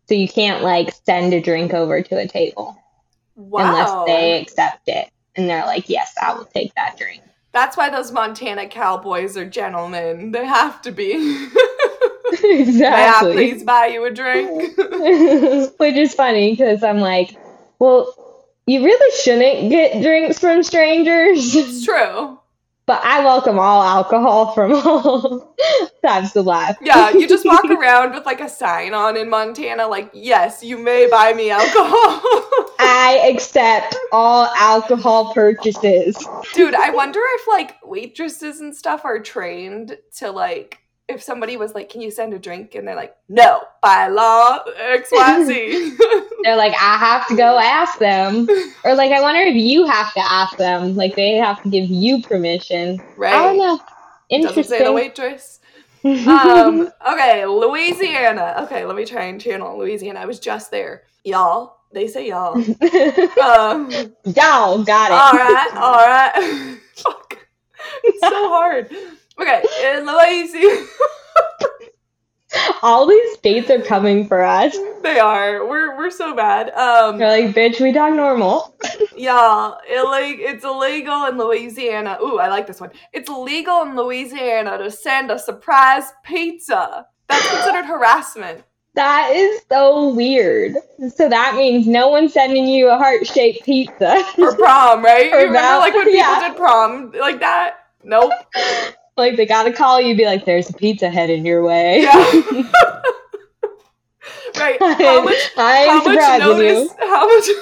[0.07, 2.77] So you can't like send a drink over to a table.
[3.35, 3.67] Wow.
[3.67, 5.09] Unless they accept it.
[5.35, 7.21] And they're like, yes, I will take that drink.
[7.51, 10.31] That's why those Montana cowboys are gentlemen.
[10.31, 11.13] They have to be.
[12.43, 12.79] exactly.
[12.79, 14.77] May I please buy you a drink?
[15.77, 17.37] Which is funny because I'm like,
[17.79, 18.13] well,
[18.67, 21.55] you really shouldn't get drinks from strangers.
[21.55, 22.39] It's true.
[22.88, 25.56] But I welcome all alcohol from all
[26.04, 26.78] types of life.
[26.82, 30.78] Yeah, you just walk around with like a sign on in Montana, like, yes, you
[30.78, 32.21] may buy me alcohol.
[32.80, 36.15] I accept all alcohol purchases.
[36.54, 41.73] Dude, I wonder if like waitresses and stuff are trained to like if somebody was
[41.73, 45.97] like, "Can you send a drink?" and they're like, "No, by law, X Y Z."
[46.43, 48.47] they're like, "I have to go ask them,"
[48.83, 50.95] or like, I wonder if you have to ask them.
[50.95, 53.01] Like, they have to give you permission.
[53.17, 53.33] Right?
[53.33, 53.79] I don't know.
[54.29, 54.63] Interesting.
[54.63, 55.59] Doesn't say the waitress.
[56.27, 56.89] um.
[57.07, 58.55] Okay, Louisiana.
[58.63, 60.19] Okay, let me try and channel Louisiana.
[60.19, 61.77] I was just there, y'all.
[61.91, 62.55] They say y'all.
[63.41, 63.89] um,
[64.25, 65.13] y'all got it.
[65.13, 65.71] All right.
[65.75, 66.77] All right.
[66.95, 67.37] Fuck.
[68.03, 68.89] It's so word.
[69.39, 70.88] Okay, in Louisiana.
[72.82, 74.78] All these states are coming for us.
[75.02, 75.67] They are.
[75.67, 76.69] We're we're so bad.
[76.74, 78.76] Um, They're like, bitch, we talk normal.
[79.15, 82.17] yeah, it, like it's illegal in Louisiana.
[82.21, 82.91] Ooh, I like this one.
[83.12, 87.08] It's illegal in Louisiana to send a surprise pizza.
[87.28, 88.63] That's considered harassment.
[88.93, 90.76] That is so weird.
[91.13, 94.24] So that means no one's sending you a heart shaped pizza.
[94.36, 95.30] For prom, right?
[95.32, 96.48] For you remember like when people yeah.
[96.48, 97.76] did prom like that?
[98.04, 98.32] Nope.
[99.17, 102.13] Like they gotta call you, be like, "There's a pizza headed your way." Yeah.
[104.58, 104.78] right.
[104.80, 106.95] How much I how much notice you.
[106.99, 107.45] how much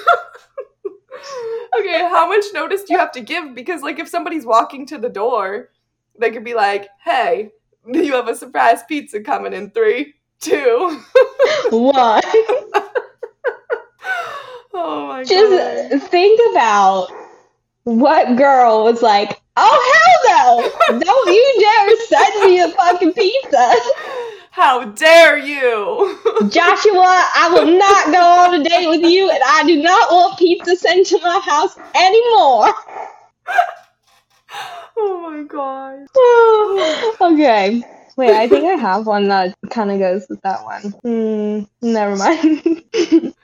[1.78, 3.54] Okay, how much notice do you have to give?
[3.54, 5.70] Because like if somebody's walking to the door,
[6.18, 7.50] they could be like, Hey,
[7.86, 11.00] you have a surprise pizza coming in three, two.
[11.70, 12.24] What?
[14.74, 15.26] oh my god.
[15.26, 17.08] Just think about
[17.84, 20.03] what girl was like, "Oh hell
[20.46, 20.98] no!
[20.98, 23.72] Don't you dare send me a fucking pizza,
[24.50, 26.18] How dare you?
[26.48, 27.24] Joshua!
[27.34, 30.76] I will not go on a date with you, and I do not want pizza
[30.76, 32.74] sent to my house anymore."
[34.96, 36.06] oh my god.
[37.32, 37.82] okay.
[38.16, 40.82] Wait, I think I have one that kind of goes with that one.
[41.02, 42.84] Hmm, never mind.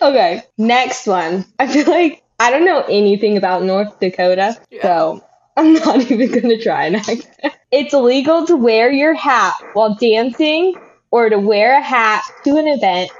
[0.00, 1.44] okay, next one.
[1.58, 4.82] I feel like I don't know anything about North Dakota, Yeah.
[4.82, 5.24] so
[5.60, 7.28] I'm not even gonna try an accent.
[7.70, 10.74] It's illegal to wear your hat while dancing
[11.10, 13.10] or to wear a hat to an event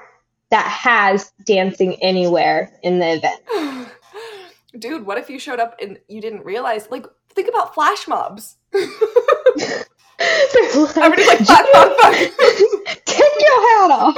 [0.51, 3.91] that has dancing anywhere in the event.
[4.79, 6.89] Dude, what if you showed up and you didn't realize?
[6.91, 8.57] Like, think about flash mobs.
[10.21, 12.15] Everybody's like, fuck, fuck, fuck.
[13.05, 14.17] Take your hat off.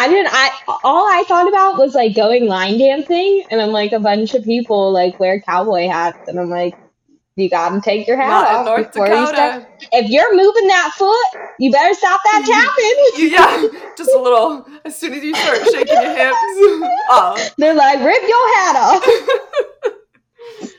[0.00, 0.32] Like, can you imagine?
[0.32, 4.34] I all I thought about was like going line dancing, and I'm like a bunch
[4.34, 6.76] of people like wear cowboy hats, and I'm like,
[7.36, 9.62] you gotta take your hat Not off North before you start.
[9.62, 9.88] Dakota.
[9.92, 13.30] If you're moving that foot, you better stop that tapping.
[13.30, 14.66] Yeah, just a little.
[14.84, 16.36] As soon as you start shaking your hips,
[17.10, 17.48] oh.
[17.58, 19.06] They're like, rip your hat off.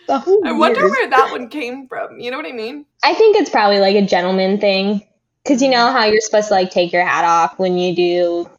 [0.08, 2.20] So I wonder where that one came from.
[2.20, 2.86] You know what I mean?
[3.02, 5.08] I think it's probably like a gentleman thing.
[5.44, 5.72] Because you mm.
[5.72, 8.50] know how you're supposed to like take your hat off when you do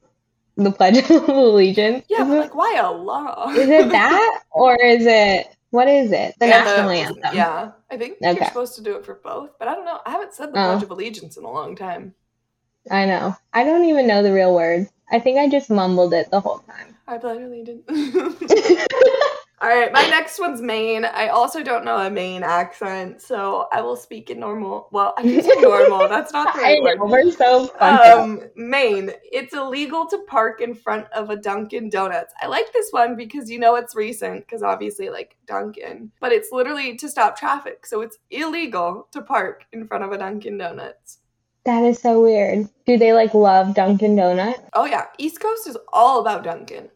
[0.57, 2.05] the Pledge of Allegiance?
[2.09, 3.53] Yeah, but like, why Allah?
[3.57, 4.43] is it that?
[4.51, 6.35] or is it, what is it?
[6.39, 7.35] The Yeah, national anthem.
[7.37, 10.01] Yeah, I think you're supposed to do it for both, but I don't know.
[10.07, 10.73] I haven't said the Oh.
[10.73, 12.15] Pledge of Allegiance in a long time.
[12.91, 13.37] I know.
[13.53, 14.91] I don't even know the real words.
[15.11, 16.97] I think I just mumbled it the whole time.
[17.07, 17.83] I pledge allegiance.
[19.63, 21.05] All right, my next one's Maine.
[21.05, 24.89] I also don't know a Maine accent, so I will speak in normal.
[24.91, 26.09] Well, I can say normal.
[26.09, 27.11] That's not the I right know, word.
[27.27, 27.71] we're so.
[27.79, 29.13] Um, Maine.
[29.31, 32.35] It's illegal to park in front of a Dunkin' Donuts.
[32.43, 36.49] I like this one because you know it's recent, because obviously, like Dunkin', but it's
[36.51, 37.87] literally to stop traffic.
[37.87, 41.19] So it's illegal to park in front of a Dunkin' Donuts.
[41.67, 42.69] that is so weird.
[42.85, 44.59] Do they like love Dunkin' Donuts?
[44.75, 46.89] Oh yeah, East Coast is all about Dunkin'.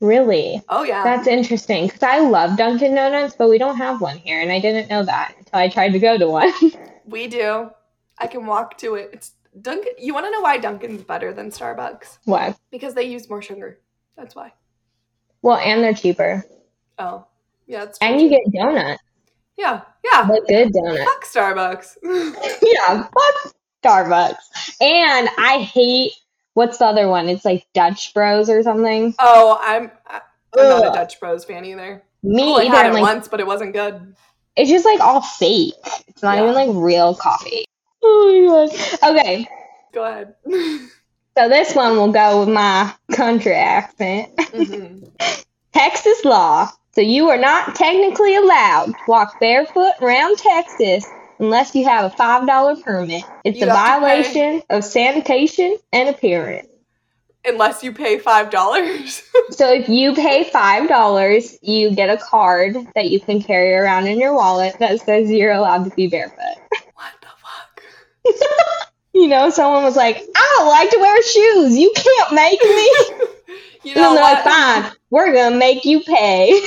[0.00, 0.62] Really?
[0.68, 1.02] Oh yeah.
[1.04, 4.58] That's interesting because I love Dunkin' Donuts, but we don't have one here, and I
[4.58, 6.52] didn't know that until I tried to go to one.
[7.06, 7.70] We do.
[8.18, 9.10] I can walk to it.
[9.12, 9.94] It's Dunkin'.
[9.98, 12.18] You want to know why Dunkin's better than Starbucks?
[12.24, 12.54] Why?
[12.70, 13.80] Because they use more sugar.
[14.16, 14.52] That's why.
[15.42, 16.44] Well, and they're cheaper,
[17.00, 17.26] Oh,
[17.66, 17.94] yeah, true.
[18.02, 19.02] and you get donuts,
[19.56, 20.24] yeah, yeah.
[20.28, 21.02] but good donuts.
[21.02, 21.96] Fuck Starbucks.
[22.62, 24.80] yeah, fuck Starbucks.
[24.80, 26.12] And I hate
[26.60, 27.30] what's the other one?
[27.30, 29.14] It's like Dutch Bros or something.
[29.18, 30.20] oh, I'm I-
[30.58, 32.02] I'm not a Dutch Bros fan either.
[32.22, 32.76] Me Well, I either.
[32.76, 34.14] had I'm it like, once, but it wasn't good.
[34.56, 35.72] it's just like all fake.
[36.06, 36.42] It's not Yeah.
[36.42, 37.64] even like real coffee.
[38.02, 39.16] Oh my god.
[39.16, 39.48] Okay,
[39.94, 40.34] Go ahead.
[41.38, 44.36] so this one will go with my country accent.
[44.36, 45.08] Mhm.
[45.72, 46.68] Texas law.
[46.94, 51.06] So you are not technically allowed to walk barefoot around Texas
[51.40, 53.24] unless you have a five dollar permit.
[53.44, 56.68] It's You a to violation of sanitation and appearance.
[57.44, 59.22] Unless you pay five dollars.
[59.50, 64.06] So if you pay five dollars, you get a card that you can carry around
[64.06, 66.36] in your wallet that says you're allowed to be barefoot.
[66.94, 68.92] what the fuck?
[69.12, 71.76] You know, someone was like, "I don't like to wear shoes.
[71.76, 73.26] You can't make me."
[73.82, 76.60] You and know they're like, "Fine, we're gonna make you pay."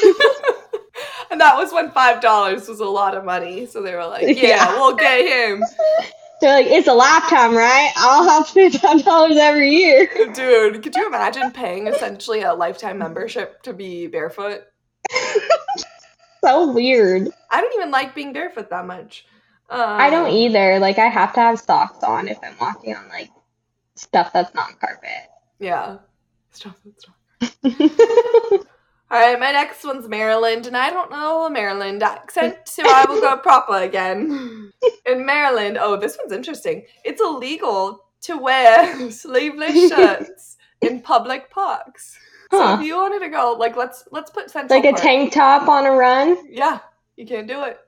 [1.31, 3.65] And that was when five dollars was a lot of money.
[3.65, 4.75] So they were like, "Yeah, Yeah.
[4.75, 5.63] we'll get him."
[6.41, 7.91] they're like, "It's a lifetime, right?
[7.97, 12.53] I'll have to pay five dollars every year." Dude, could you imagine paying essentially a
[12.53, 14.63] lifetime membership to be barefoot?
[16.43, 17.29] so weird.
[17.49, 19.25] I don't even like being barefoot that much.
[19.69, 20.79] Um, I don't either.
[20.79, 23.29] Like I have to have socks on if I'm walking on like
[23.95, 25.09] stuff that's not carpet.
[25.59, 25.97] Yeah.
[26.51, 27.15] Stop, stop.
[27.63, 28.72] I
[29.13, 33.05] All right, my next one's Maryland, and I don't know a Maryland accent, so I
[33.07, 34.73] will go proper again.
[35.05, 36.83] In Maryland, oh, this one's interesting.
[37.05, 42.17] It's illegal to wear sleeveless shirts in public parks.
[42.49, 42.57] Huh.
[42.57, 45.03] So if you wanted to go, like, let's let's put Central like a Park.
[45.03, 46.35] tank top on a run.
[46.49, 46.79] Yeah,
[47.15, 47.79] you can't do it.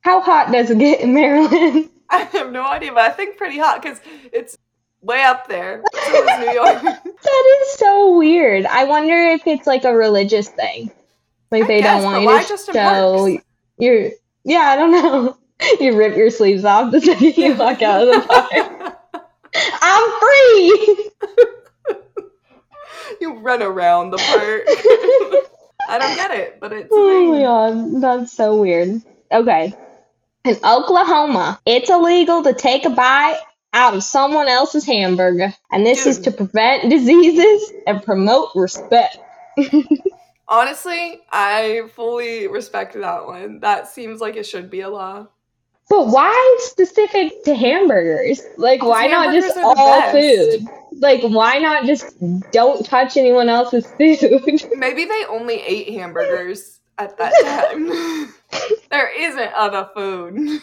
[0.00, 1.90] How hot does it get in Maryland?
[2.10, 4.00] I have no idea, but I think pretty hot because
[4.32, 4.58] it's
[5.02, 5.82] way up there.
[5.92, 6.82] So New York.
[6.82, 8.66] that is so weird.
[8.66, 10.90] I wonder if it's like a religious thing.
[11.50, 13.38] Like they guess, don't want you to show
[13.78, 14.10] you're.
[14.44, 15.36] Yeah, I don't know.
[15.80, 18.96] You rip your sleeves off the second you walk out of the park.
[19.82, 21.10] I'm free.
[23.20, 24.62] you run around the park.
[25.88, 26.88] I don't get it, but it's.
[26.92, 29.02] Oh my god, that's so weird.
[29.32, 29.74] Okay.
[30.44, 33.40] In Oklahoma, it's illegal to take a bite
[33.78, 36.10] out of someone else's hamburger, and this Dude.
[36.10, 39.18] is to prevent diseases and promote respect.
[40.48, 43.60] Honestly, I fully respect that one.
[43.60, 45.28] That seems like it should be a law.
[45.88, 48.42] But why specific to hamburgers?
[48.56, 50.66] Like, why not just all food?
[50.92, 52.16] Like, why not just
[52.50, 54.68] don't touch anyone else's food?
[54.76, 57.32] Maybe they only ate hamburgers at that
[57.70, 57.88] time.
[58.90, 60.60] there isn't other food.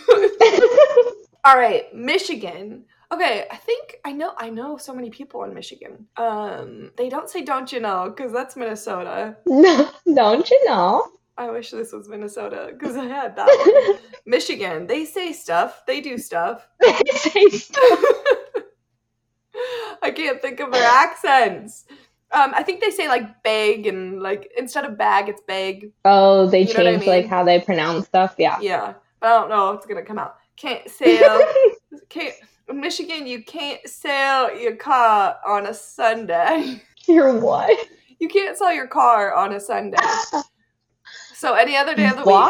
[1.45, 2.83] all right, Michigan.
[3.11, 6.07] Okay, I think I know I know so many people in Michigan.
[6.17, 9.37] Um, they don't say "don't you know" because that's Minnesota.
[9.45, 11.11] No, don't you know?
[11.37, 13.99] I wish this was Minnesota because I had that one.
[14.25, 15.83] Michigan, they say stuff.
[15.85, 16.67] They do stuff.
[16.81, 17.99] They say stuff.
[20.01, 21.85] I can't think of their accents.
[22.31, 25.91] Um, I think they say like bag and like instead of bag, it's bag.
[26.05, 27.07] Oh, they you change I mean?
[27.07, 28.35] like how they pronounce stuff.
[28.37, 28.59] Yeah.
[28.61, 29.71] Yeah, but I don't know.
[29.71, 30.37] It's gonna come out.
[30.57, 31.21] Can't say.
[32.09, 32.33] can't.
[32.73, 36.81] Michigan, you can't sell your car on a Sunday.
[37.07, 37.87] Your what?
[38.19, 39.97] You can't sell your car on a Sunday.
[41.35, 42.45] so any other day of the Why?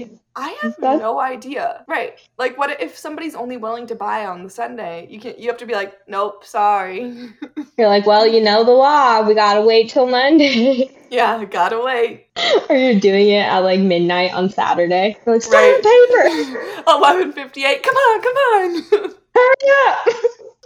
[0.00, 0.10] week.
[0.12, 0.18] Why?
[0.36, 1.00] I have That's...
[1.00, 1.84] no idea.
[1.88, 2.18] Right.
[2.36, 5.06] Like what if somebody's only willing to buy on the Sunday?
[5.08, 7.30] You can you have to be like, Nope, sorry.
[7.78, 9.26] You're like, Well, you know the law.
[9.26, 10.94] We gotta wait till Monday.
[11.10, 12.26] Yeah, gotta wait.
[12.68, 15.16] Or you're doing it at like midnight on Saturday.
[15.24, 15.82] You're like, right.
[15.82, 16.82] paper.
[16.86, 17.82] Eleven fifty eight.
[17.82, 19.14] Come on, come on.
[19.38, 20.08] Hurry up!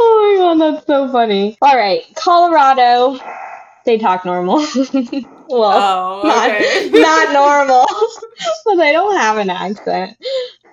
[0.05, 1.59] Oh my god, that's so funny.
[1.61, 3.21] All right, Colorado.
[3.85, 4.57] They talk normal.
[5.49, 6.89] well, oh, okay.
[6.91, 7.87] not, not normal,
[8.65, 10.17] but they don't have an accent.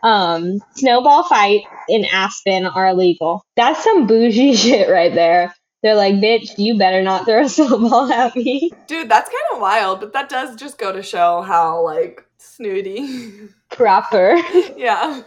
[0.04, 3.44] Um, snowball fights in Aspen are illegal.
[3.56, 5.54] That's some bougie shit right there.
[5.84, 8.72] They're like, bitch, you better not throw a snowball at me.
[8.88, 13.50] Dude, that's kind of wild, but that does just go to show how, like, snooty.
[13.70, 14.38] Proper.
[14.78, 15.24] yeah.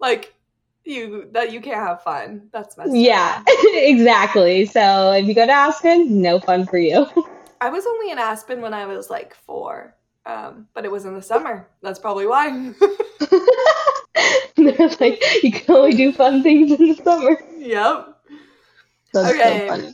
[0.00, 0.34] Like,
[0.84, 2.48] you that you can't have fun.
[2.52, 4.66] That's messed Yeah, exactly.
[4.66, 7.06] So if you go to Aspen, no fun for you.
[7.60, 9.94] I was only in Aspen when I was like four,
[10.26, 11.68] um, but it was in the summer.
[11.82, 12.72] That's probably why.
[14.56, 17.38] They're like, you can only do fun things in the summer.
[17.56, 18.16] Yep.
[19.14, 19.68] That's okay.
[19.68, 19.92] So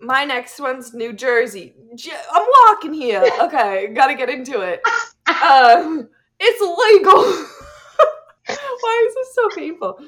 [0.00, 1.74] My next one's New Jersey.
[2.32, 3.28] I'm walking here.
[3.40, 4.80] Okay, gotta get into it.
[5.26, 6.02] Uh,
[6.38, 7.46] it's legal.
[8.82, 9.98] Why is this so painful?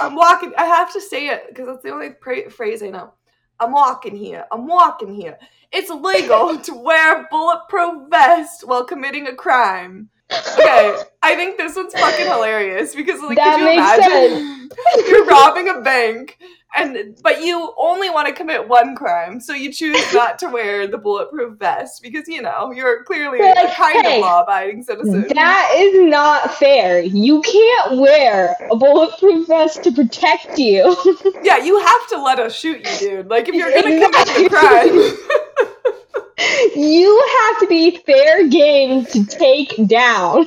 [0.00, 0.52] I'm walking.
[0.56, 3.12] I have to say it because that's the only pra- phrase I know.
[3.60, 4.44] I'm walking here.
[4.50, 5.38] I'm walking here.
[5.72, 10.10] It's illegal to wear a bulletproof vest while committing a crime.
[10.30, 14.70] Okay, I think this one's fucking hilarious because like, that could you imagine?
[14.70, 15.08] Sense.
[15.08, 16.38] You're robbing a bank
[16.76, 20.86] and but you only want to commit one crime, so you choose not to wear
[20.86, 25.26] the bulletproof vest because you know you're clearly like, a kind hey, of law-abiding citizen.
[25.34, 27.00] That is not fair.
[27.00, 30.96] You can't wear a bulletproof vest to protect you.
[31.42, 33.30] yeah, you have to let us shoot you, dude.
[33.30, 34.48] Like if you're gonna exactly.
[34.48, 35.74] commit a crime.
[36.76, 40.46] you have to be fair game to take down.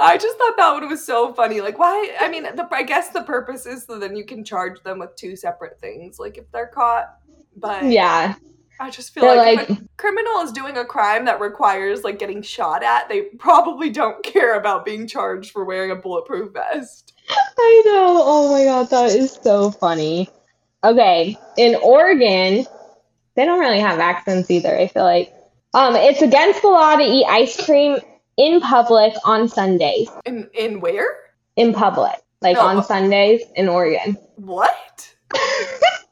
[0.00, 1.60] I just thought that one was so funny.
[1.60, 2.14] Like, why?
[2.20, 5.14] I mean, the, I guess the purpose is so then you can charge them with
[5.16, 7.16] two separate things, like if they're caught.
[7.56, 8.34] But yeah,
[8.78, 12.82] I just feel like, a criminal is doing a crime that requires like getting shot
[12.82, 17.14] at, they probably don't care about being charged for wearing a bulletproof vest.
[17.30, 18.22] I know.
[18.22, 20.28] Oh my god, that is so funny.
[20.84, 22.66] Okay, in Oregon,
[23.34, 24.78] they don't really have accents either.
[24.78, 25.32] I feel like
[25.72, 27.98] um, it's against the law to eat ice cream
[28.36, 30.10] in public on Sundays.
[30.24, 31.16] In in where?
[31.56, 34.16] In public, like no, on Sundays in Oregon.
[34.36, 35.14] What?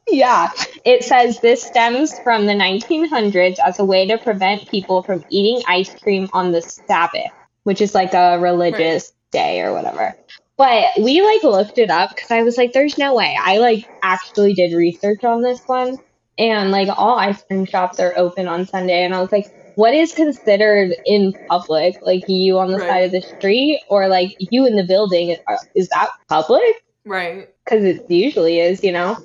[0.09, 0.51] yeah,
[0.83, 5.63] it says this stems from the 1900s as a way to prevent people from eating
[5.67, 7.31] ice cream on the Sabbath,
[7.63, 9.31] which is like a religious right.
[9.31, 10.15] day or whatever.
[10.57, 13.87] But we like looked it up because I was like, "There's no way." I like
[14.01, 15.97] actually did research on this one,
[16.37, 19.93] and like all ice cream shops are open on Sunday, and I was like, what
[19.93, 21.97] is considered in public?
[22.01, 22.87] Like you on the right.
[22.87, 25.35] side of the street or like you in the building?
[25.47, 26.83] Uh, is that public?
[27.05, 27.49] Right.
[27.63, 29.17] Because it usually is, you know?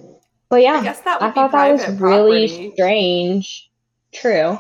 [0.48, 2.02] But yeah, I, guess that I thought that was property.
[2.02, 3.70] really strange.
[4.12, 4.58] True.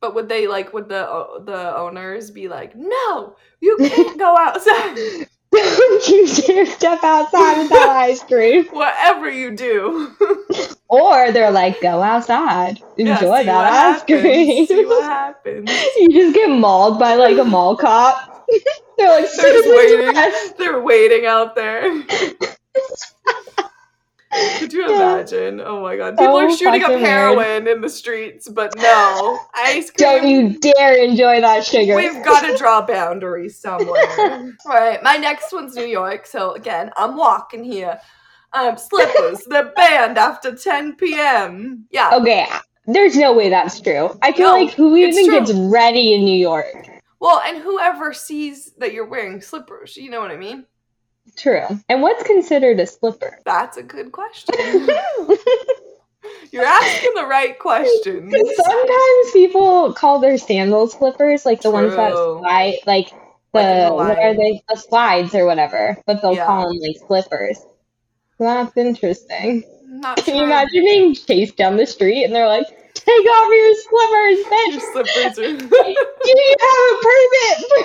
[0.00, 0.72] But would they like?
[0.72, 5.26] Would the uh, the owners be like, "No, you can't go outside"?
[5.54, 8.64] Don't you dare step outside without ice cream.
[8.72, 10.12] Whatever you do.
[10.88, 12.80] or they're like, go outside.
[12.96, 14.20] Enjoy yeah, that ice happens.
[14.20, 14.66] cream.
[14.66, 15.70] See what happens.
[15.96, 18.46] you just get mauled by like a mall cop.
[18.98, 20.32] they're like, they're waiting.
[20.58, 22.04] They're waiting out there.
[24.58, 25.60] Could you imagine?
[25.60, 26.16] Oh my god.
[26.16, 27.68] People are shooting up heroin weird.
[27.68, 29.38] in the streets, but no.
[29.54, 29.94] Ice cream.
[29.96, 31.94] Don't you dare enjoy that sugar.
[31.94, 34.02] We've got to draw boundaries somewhere.
[34.18, 35.02] All right.
[35.02, 36.26] My next one's New York.
[36.26, 37.98] So again, I'm walking here.
[38.52, 39.44] Um, slippers.
[39.46, 41.86] They're banned after 10 p.m.
[41.90, 42.10] Yeah.
[42.14, 42.46] Okay.
[42.86, 44.16] There's no way that's true.
[44.22, 46.86] I feel no, like who even gets ready in New York?
[47.18, 50.66] Well, and whoever sees that you're wearing slippers, you know what I mean?
[51.36, 51.66] True.
[51.88, 53.38] And what's considered a slipper?
[53.44, 54.54] That's a good question.
[56.50, 58.32] You're asking the right questions.
[58.32, 61.82] Sometimes people call their sandals slippers, like the True.
[61.82, 63.10] ones that slide, like
[63.52, 66.46] the, what are they, the slides or whatever, but they'll yeah.
[66.46, 67.58] call them like slippers.
[68.38, 69.64] That's interesting.
[69.94, 70.34] Not Can sure.
[70.34, 74.72] you imagine being chased down the street and they're like, take off your slippers, bitch.
[74.72, 75.56] Your slippers are.
[75.56, 75.76] Do
[76.24, 77.78] you have a permit for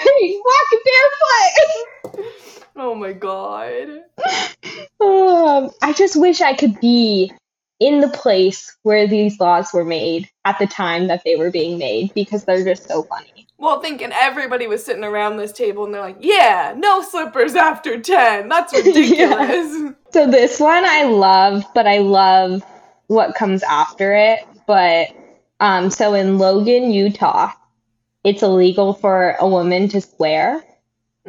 [0.44, 2.26] walking barefoot?
[2.82, 4.04] Oh my god.
[5.02, 7.32] Um, I just wish I could be
[7.80, 11.78] in the place where these laws were made at the time that they were being
[11.78, 13.39] made because they're just so funny.
[13.60, 18.00] Well, thinking everybody was sitting around this table and they're like, yeah, no slippers after
[18.00, 18.48] 10.
[18.48, 19.12] That's ridiculous.
[19.18, 19.92] yeah.
[20.12, 22.64] So this one I love, but I love
[23.08, 24.40] what comes after it.
[24.66, 25.10] But
[25.60, 27.52] um, so in Logan, Utah,
[28.24, 30.64] it's illegal for a woman to swear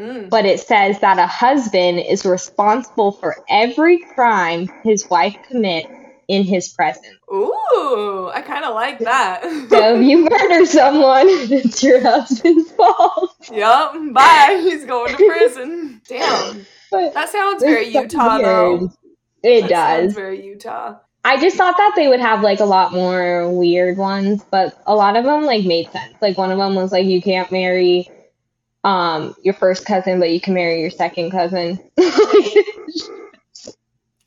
[0.00, 0.30] Mm.
[0.30, 5.88] But it says that a husband is responsible for every crime his wife commits
[6.30, 7.18] in his presence.
[7.32, 9.42] Ooh, I kind of like that.
[9.68, 13.34] so if you murder someone, it's your husband's fault.
[13.52, 14.60] Yup, bye.
[14.62, 16.00] He's going to prison.
[16.08, 16.64] Damn.
[16.92, 18.44] But that sounds very Utah, weird.
[18.46, 18.92] though.
[19.42, 20.14] It that does.
[20.14, 20.98] very Utah.
[21.24, 24.94] I just thought that they would have like a lot more weird ones, but a
[24.94, 26.14] lot of them like made sense.
[26.22, 28.08] Like one of them was like you can't marry
[28.84, 31.78] um your first cousin, but you can marry your second cousin.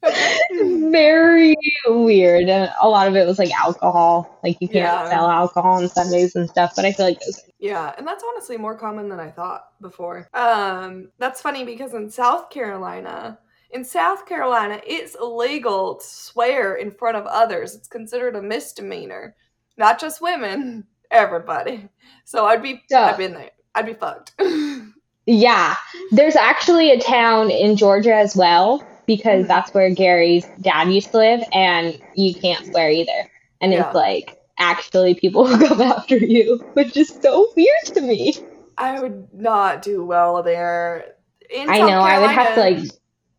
[0.91, 1.55] Very
[1.87, 2.49] weird.
[2.49, 4.39] And a lot of it was like alcohol.
[4.43, 5.09] Like you can't yeah.
[5.09, 8.57] sell alcohol on Sundays and stuff, but I feel like those Yeah, and that's honestly
[8.57, 10.27] more common than I thought before.
[10.33, 13.39] Um that's funny because in South Carolina,
[13.71, 17.75] in South Carolina, it's illegal to swear in front of others.
[17.75, 19.35] It's considered a misdemeanor.
[19.77, 21.87] Not just women, everybody.
[22.25, 22.99] So I'd be Duh.
[22.99, 23.51] I've been there.
[23.75, 24.33] I'd be fucked.
[25.25, 25.75] yeah.
[26.11, 29.47] There's actually a town in Georgia as well because mm.
[29.47, 33.29] that's where Gary's dad used to live and you can't swear either.
[33.61, 33.85] And yeah.
[33.85, 38.33] it's like actually people will come after you, which is so weird to me.
[38.77, 41.15] I would not do well there.
[41.49, 42.91] In I South know, Carolina, I would have to like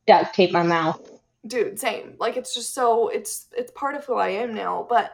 [0.07, 1.11] duct tape my mouth.
[1.47, 2.15] Dude, same.
[2.19, 5.13] Like it's just so it's it's part of who I am now, but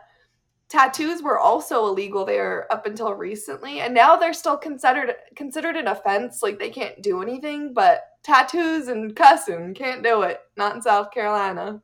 [0.71, 5.89] tattoos were also illegal there up until recently and now they're still considered considered an
[5.89, 10.83] offense like they can't do anything but tattoos and cussing can't do it not in
[10.83, 11.81] south carolina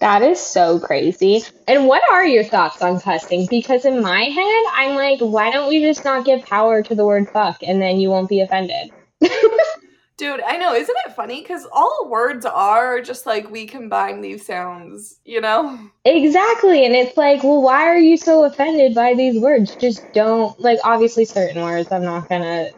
[0.00, 4.64] that is so crazy and what are your thoughts on cussing because in my head
[4.74, 7.98] i'm like why don't we just not give power to the word fuck and then
[7.98, 8.90] you won't be offended
[10.16, 10.74] Dude, I know.
[10.74, 11.42] Isn't it funny?
[11.42, 15.78] Because all words are just like we combine these sounds, you know?
[16.06, 16.86] Exactly.
[16.86, 19.76] And it's like, well, why are you so offended by these words?
[19.76, 22.72] Just don't, like, obviously, certain words, I'm not going to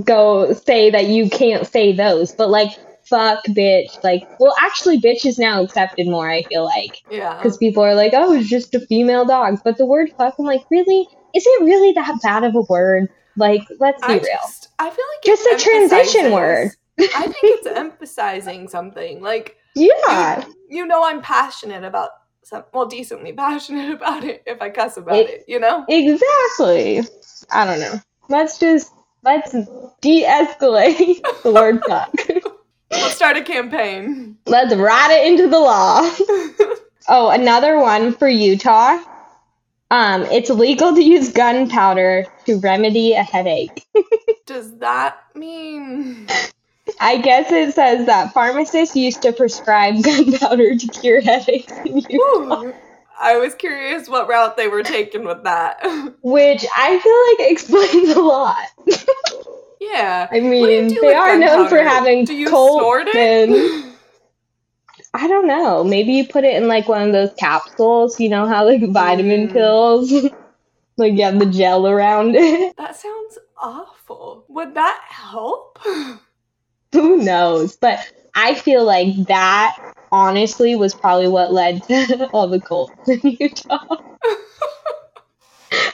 [0.00, 2.70] go say that you can't say those, but like,
[3.04, 4.02] fuck, bitch.
[4.02, 7.02] Like, well, actually, bitch is now accepted more, I feel like.
[7.10, 7.36] Yeah.
[7.36, 9.60] Because people are like, oh, it's just a female dog.
[9.64, 11.08] But the word fuck, I'm like, really?
[11.34, 13.08] Is it really that bad of a word?
[13.36, 14.22] Like, let's be I real.
[14.22, 16.70] Just, I feel like just a transition word.
[16.98, 19.22] I think it's emphasizing something.
[19.22, 22.10] Like, yeah, you, you, know, I'm passionate about
[22.42, 25.84] some, well, decently passionate about it if I cuss about it, it you know?
[25.88, 27.00] Exactly.
[27.50, 28.00] I don't know.
[28.28, 29.52] Let's just let's
[30.00, 32.12] de-escalate the word fuck.
[32.90, 34.36] Let's start a campaign.
[34.46, 36.00] Let's write it into the law.
[37.08, 38.98] oh, another one for Utah.
[39.90, 43.86] Um, it's legal to use gunpowder to remedy a headache.
[44.46, 46.26] Does that mean?
[47.00, 52.72] I guess it says that pharmacists used to prescribe gunpowder to cure headaches in Utah.
[53.22, 55.78] I was curious what route they were taking with that.
[56.22, 58.66] Which I feel like explains a lot.
[59.80, 60.28] Yeah.
[60.30, 63.16] I mean, they are known for having Do you cold snort it?
[63.16, 63.94] and
[65.14, 65.84] I don't know.
[65.84, 68.18] Maybe you put it in like one of those capsules.
[68.18, 69.52] You know how like vitamin Mm.
[69.52, 70.12] pills,
[70.96, 72.74] like you have the gel around it.
[72.76, 74.44] That sounds awful.
[74.48, 75.78] Would that help?
[76.92, 77.76] Who knows?
[77.76, 77.98] But
[78.34, 79.76] I feel like that
[80.12, 83.96] honestly was probably what led to all the cults in Utah.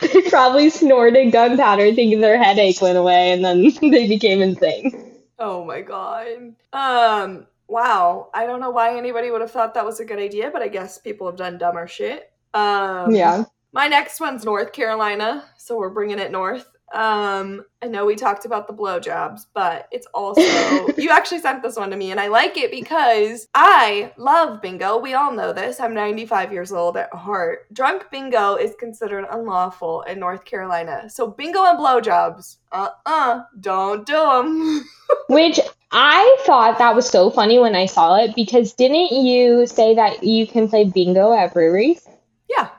[0.01, 4.93] they probably snorted gunpowder thinking their headache went away and then they became insane.
[5.39, 6.55] Oh my god.
[6.73, 8.31] Um, wow.
[8.35, 10.69] I don't know why anybody would have thought that was a good idea, but I
[10.69, 12.33] guess people have done dumber shit.
[12.55, 13.45] Um, Yeah.
[13.73, 16.67] My next one's North Carolina, so we're bringing it north.
[16.95, 20.41] Um, I know we talked about the blowjobs, but it's also
[20.97, 24.97] you actually sent this one to me, and I like it because I love bingo.
[24.99, 25.81] We all know this.
[25.81, 27.73] I'm 95 years old at heart.
[27.73, 34.13] Drunk bingo is considered unlawful in North Carolina, so bingo and blowjobs, uh-uh, don't do
[34.15, 34.85] them.
[35.29, 35.61] Which
[35.93, 40.23] I thought that was so funny when I saw it because didn't you say that
[40.23, 42.07] you can play bingo at breweries?
[42.49, 42.71] yeah,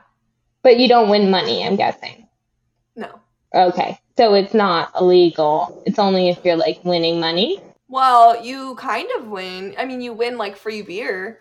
[0.64, 2.26] But you don't win money, I'm guessing.
[2.96, 3.20] no.
[3.54, 3.98] Okay.
[4.16, 5.82] So it's not illegal.
[5.86, 7.60] It's only if you're like winning money.
[7.88, 9.74] Well, you kind of win.
[9.78, 11.40] I mean, you win like free beer.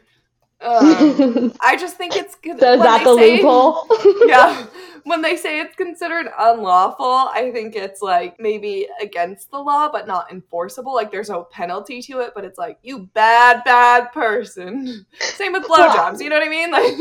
[0.62, 2.56] Um, I just think it's good.
[2.56, 3.88] is that the loophole?
[4.28, 4.66] yeah.
[5.06, 10.06] When they say it's considered unlawful, I think it's like maybe against the law, but
[10.08, 10.94] not enforceable.
[10.94, 15.06] Like there's no penalty to it, but it's like, you bad, bad person.
[15.20, 16.70] Same with blowjobs, you know what I mean?
[16.70, 16.94] Like,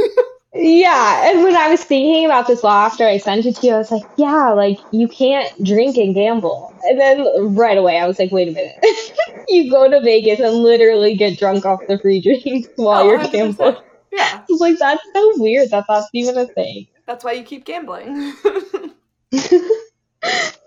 [0.54, 3.74] Yeah, and when I was thinking about this law after I sent it to you,
[3.74, 6.74] I was like, yeah, like you can't drink and gamble.
[6.84, 8.76] And then right away I was like, wait a minute.
[9.48, 13.18] you go to Vegas and literally get drunk off the free drinks while Oh, you're
[13.18, 13.30] 100%.
[13.32, 13.76] gambling.
[14.10, 16.86] yeah, I was like, that's so weird that that's even a thing.
[17.06, 18.32] that's why you keep gambling.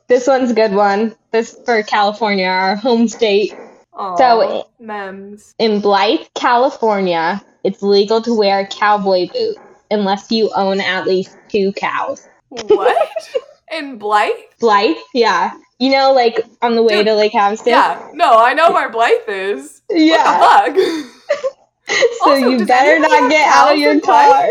[0.07, 1.15] This one's a good one.
[1.31, 3.53] This for California, our home state.
[3.93, 5.55] Aw, So- memes.
[5.57, 9.59] In Blythe, California, it's legal to wear cowboy boots
[9.91, 12.27] unless you own at least two cows.
[12.49, 13.11] What?
[13.71, 14.31] In Blythe?
[14.59, 15.51] Blythe, yeah.
[15.79, 17.67] You know, like on the way Dude, to Lake Havasu?
[17.67, 18.09] Yeah.
[18.13, 19.81] No, I know where Blythe is.
[19.89, 20.39] Yeah.
[20.39, 20.81] What the
[21.29, 21.47] fuck?
[22.23, 24.47] So Also, you better not get out of your car.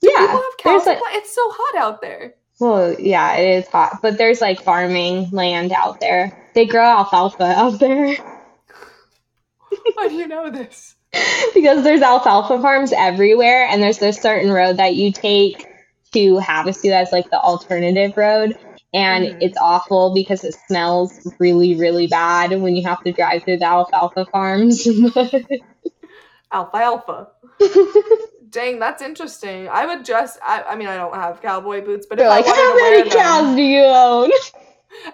[0.00, 0.26] People Yeah.
[0.28, 0.98] have cows like.
[1.12, 2.34] It's so hot out there.
[2.60, 6.36] well, yeah, it is hot, but there's like farming land out there.
[6.54, 8.16] They grow alfalfa out there
[9.94, 10.94] Why do you know this?
[11.54, 15.66] because there's alfalfa farms everywhere, and there's this certain road that you take
[16.12, 18.56] to Havasu as like the alternative road.
[18.92, 19.36] And Mhm.
[19.40, 23.66] it's awful because it smells really, really bad when you have to drive through the
[23.66, 24.86] alfalfa farms.
[26.52, 27.28] Alfalfa.
[28.50, 29.68] Dang, that's interesting.
[29.68, 32.46] I would just, I, I mean, I don't have cowboy boots, but They're if like,
[32.46, 34.30] how many them, cows do you own?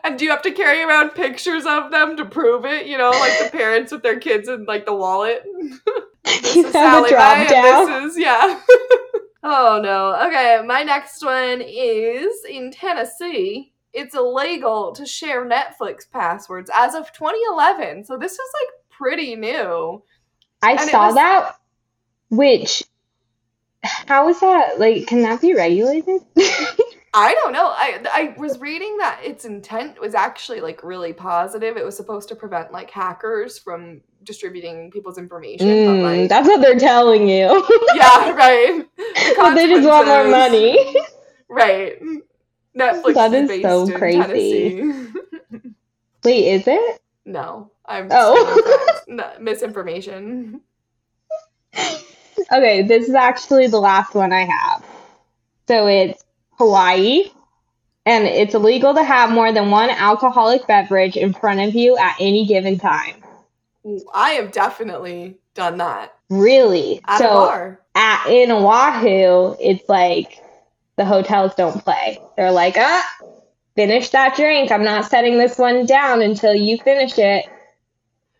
[0.05, 2.87] And do you have to carry around pictures of them to prove it?
[2.87, 5.45] You know, like the parents with their kids in like the wallet.
[6.25, 7.87] this You is Sally drop Mae, down.
[8.05, 8.61] This is yeah.
[9.43, 10.15] oh no.
[10.27, 13.73] Okay, my next one is in Tennessee.
[13.93, 18.05] It's illegal to share Netflix passwords as of 2011.
[18.05, 20.03] So this is like pretty new.
[20.63, 21.57] I And saw was- that,
[22.31, 22.83] which,
[23.83, 24.79] how is that?
[24.81, 26.21] Like, can that be regulated?
[27.15, 27.69] I don't know.
[27.69, 31.77] I I was reading that its intent was actually like really positive.
[31.77, 35.69] It was supposed to prevent like hackers from distributing people's information.
[35.69, 37.67] but, Mm, like, that's what they're telling you.
[37.95, 38.85] yeah, right.
[38.99, 40.95] The But they just want more money.
[41.49, 42.01] Right.
[42.77, 44.83] Netflix That is, so crazy.
[46.25, 47.01] Wait, is it?
[47.25, 49.01] no, I'm Oh.
[49.09, 50.61] no, misinformation.
[52.53, 54.85] Okay, this is actually the last one I have.
[55.69, 56.25] So it's
[56.59, 57.31] Hawaii,
[58.05, 62.17] and it's illegal to have more than one alcoholic beverage in front of you at
[62.21, 63.23] any given time.
[64.15, 67.01] I have definitely done that Really?
[67.07, 70.43] at so at in Oahu, it's like
[70.97, 72.19] the hotels don't play.
[72.37, 73.17] They're like, ah,
[73.77, 74.73] finish that drink.
[74.73, 77.45] I'm not setting this one down until you finish it.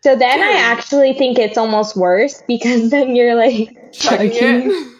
[0.01, 4.96] So then I actually think it's almost worse because then you're like Chugging chugging it.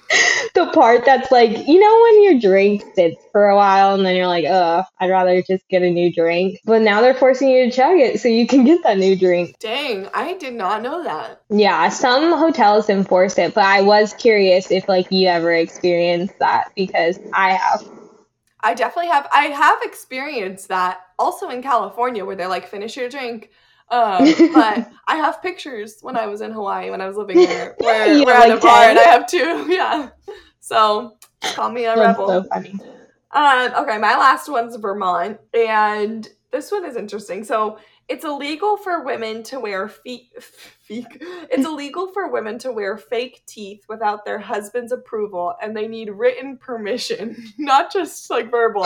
[0.54, 4.16] The part that's like, you know, when your drink sits for a while and then
[4.16, 6.60] you're like, ugh, I'd rather just get a new drink.
[6.66, 9.58] But now they're forcing you to chug it so you can get that new drink.
[9.60, 11.42] Dang, I did not know that.
[11.50, 16.72] Yeah, some hotels enforce it, but I was curious if like you ever experienced that
[16.76, 17.88] because I have.
[18.62, 19.28] I definitely have.
[19.32, 23.52] I have experienced that also in California where they're like, finish your drink.
[23.90, 27.76] Um, but I have pictures when I was in Hawaii when I was living there
[27.80, 29.66] where You we're at like, a bar and I have two.
[29.74, 30.10] Yeah.
[30.60, 32.28] So Call me a That's rebel.
[32.28, 32.74] so funny.
[33.32, 37.44] Um, okay, my last one's Vermont, and this one is interesting.
[37.44, 37.78] So
[38.10, 40.32] it's illegal for women to wear feet.
[40.90, 41.22] Feek.
[41.52, 46.10] It's illegal for women to wear fake teeth without their husband's approval, and they need
[46.10, 48.86] written permission, not just like verbal.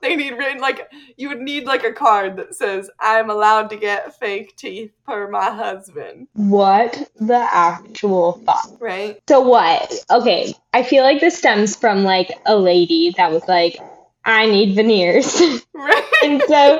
[0.00, 3.76] They need written, like you would need like a card that says, "I'm allowed to
[3.76, 8.80] get fake teeth per my husband." What the actual fuck?
[8.80, 9.20] Right?
[9.28, 9.92] So what?
[10.10, 13.78] Okay, I feel like this stems from like a lady that was like,
[14.24, 15.40] I need veneers.
[15.74, 16.04] Right?
[16.22, 16.78] and so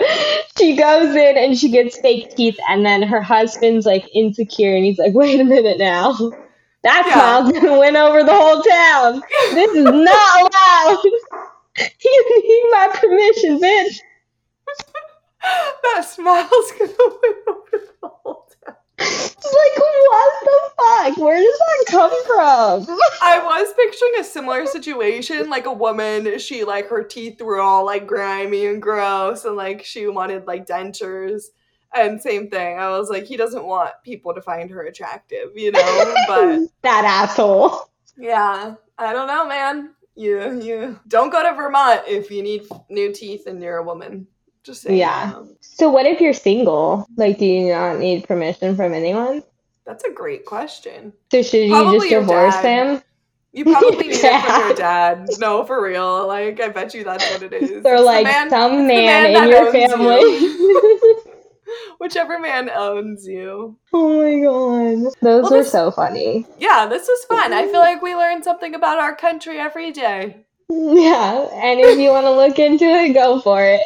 [0.58, 4.84] she goes in and she gets fake teeth, and then her husband's like insecure, and
[4.84, 6.14] he's like, wait a minute now.
[6.84, 7.12] That Yeah.
[7.12, 9.22] smile's gonna win over the whole town.
[9.54, 11.02] This is not allowed.
[12.04, 13.98] you need my permission, bitch.
[15.42, 18.41] that smile's gonna win over the whole
[19.02, 21.16] like, what the fuck?
[21.18, 22.98] Where does that come from?
[23.22, 27.84] I was picturing a similar situation, like a woman, she like her teeth were all
[27.84, 31.44] like grimy and gross, and like she wanted like dentures.
[31.94, 35.72] And same thing, I was like, he doesn't want people to find her attractive, you
[35.72, 36.14] know?
[36.26, 37.90] But that asshole.
[38.16, 39.90] yeah, I don't know, man.
[40.14, 44.26] You you don't go to Vermont if you need new teeth and you're a woman.
[44.64, 44.98] Just saying.
[44.98, 45.42] Yeah.
[45.60, 47.06] So what if you're single?
[47.16, 49.42] Like, do you not need permission from anyone?
[49.84, 51.12] That's a great question.
[51.32, 52.94] So should you Probably just divorce dad.
[52.96, 53.02] him?
[53.52, 55.26] You probably need it from your Dad.
[55.38, 56.26] No, for real.
[56.26, 57.82] Like, I bet you that's what it is.
[57.82, 60.54] They're the like man- some man, man in your family.
[61.98, 63.76] Whichever man owns you.
[63.92, 64.40] oh my
[65.04, 65.12] god.
[65.22, 66.46] Those Well, were so funny.
[66.58, 67.52] Yeah, this was fun.
[67.52, 70.36] I feel like we learned something about our country every day.
[70.74, 71.48] Yeah.
[71.52, 73.82] And if you want to look into it, go for it.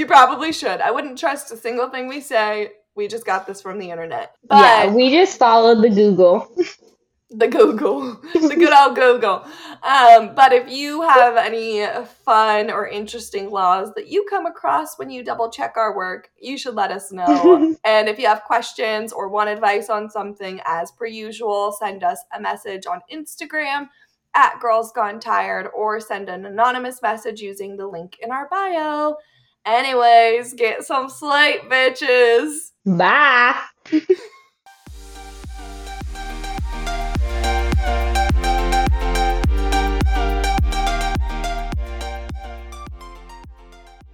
[0.00, 0.80] You probably should.
[0.80, 2.72] I wouldn't trust a single thing we say.
[2.94, 4.34] We just got this from the internet.
[4.48, 6.50] But yeah, we just followed the Google.
[7.30, 9.44] the Google, the good old Google.
[9.82, 11.86] Um, but if you have any
[12.24, 16.56] fun or interesting laws that you come across when you double check our work, you
[16.56, 17.76] should let us know.
[17.84, 22.24] and if you have questions or want advice on something, as per usual, send us
[22.34, 23.90] a message on Instagram
[24.34, 29.18] at Girls Gone Tired or send an anonymous message using the link in our bio.
[29.66, 32.72] Anyways, get some sleep, bitches.
[32.86, 33.60] Bye.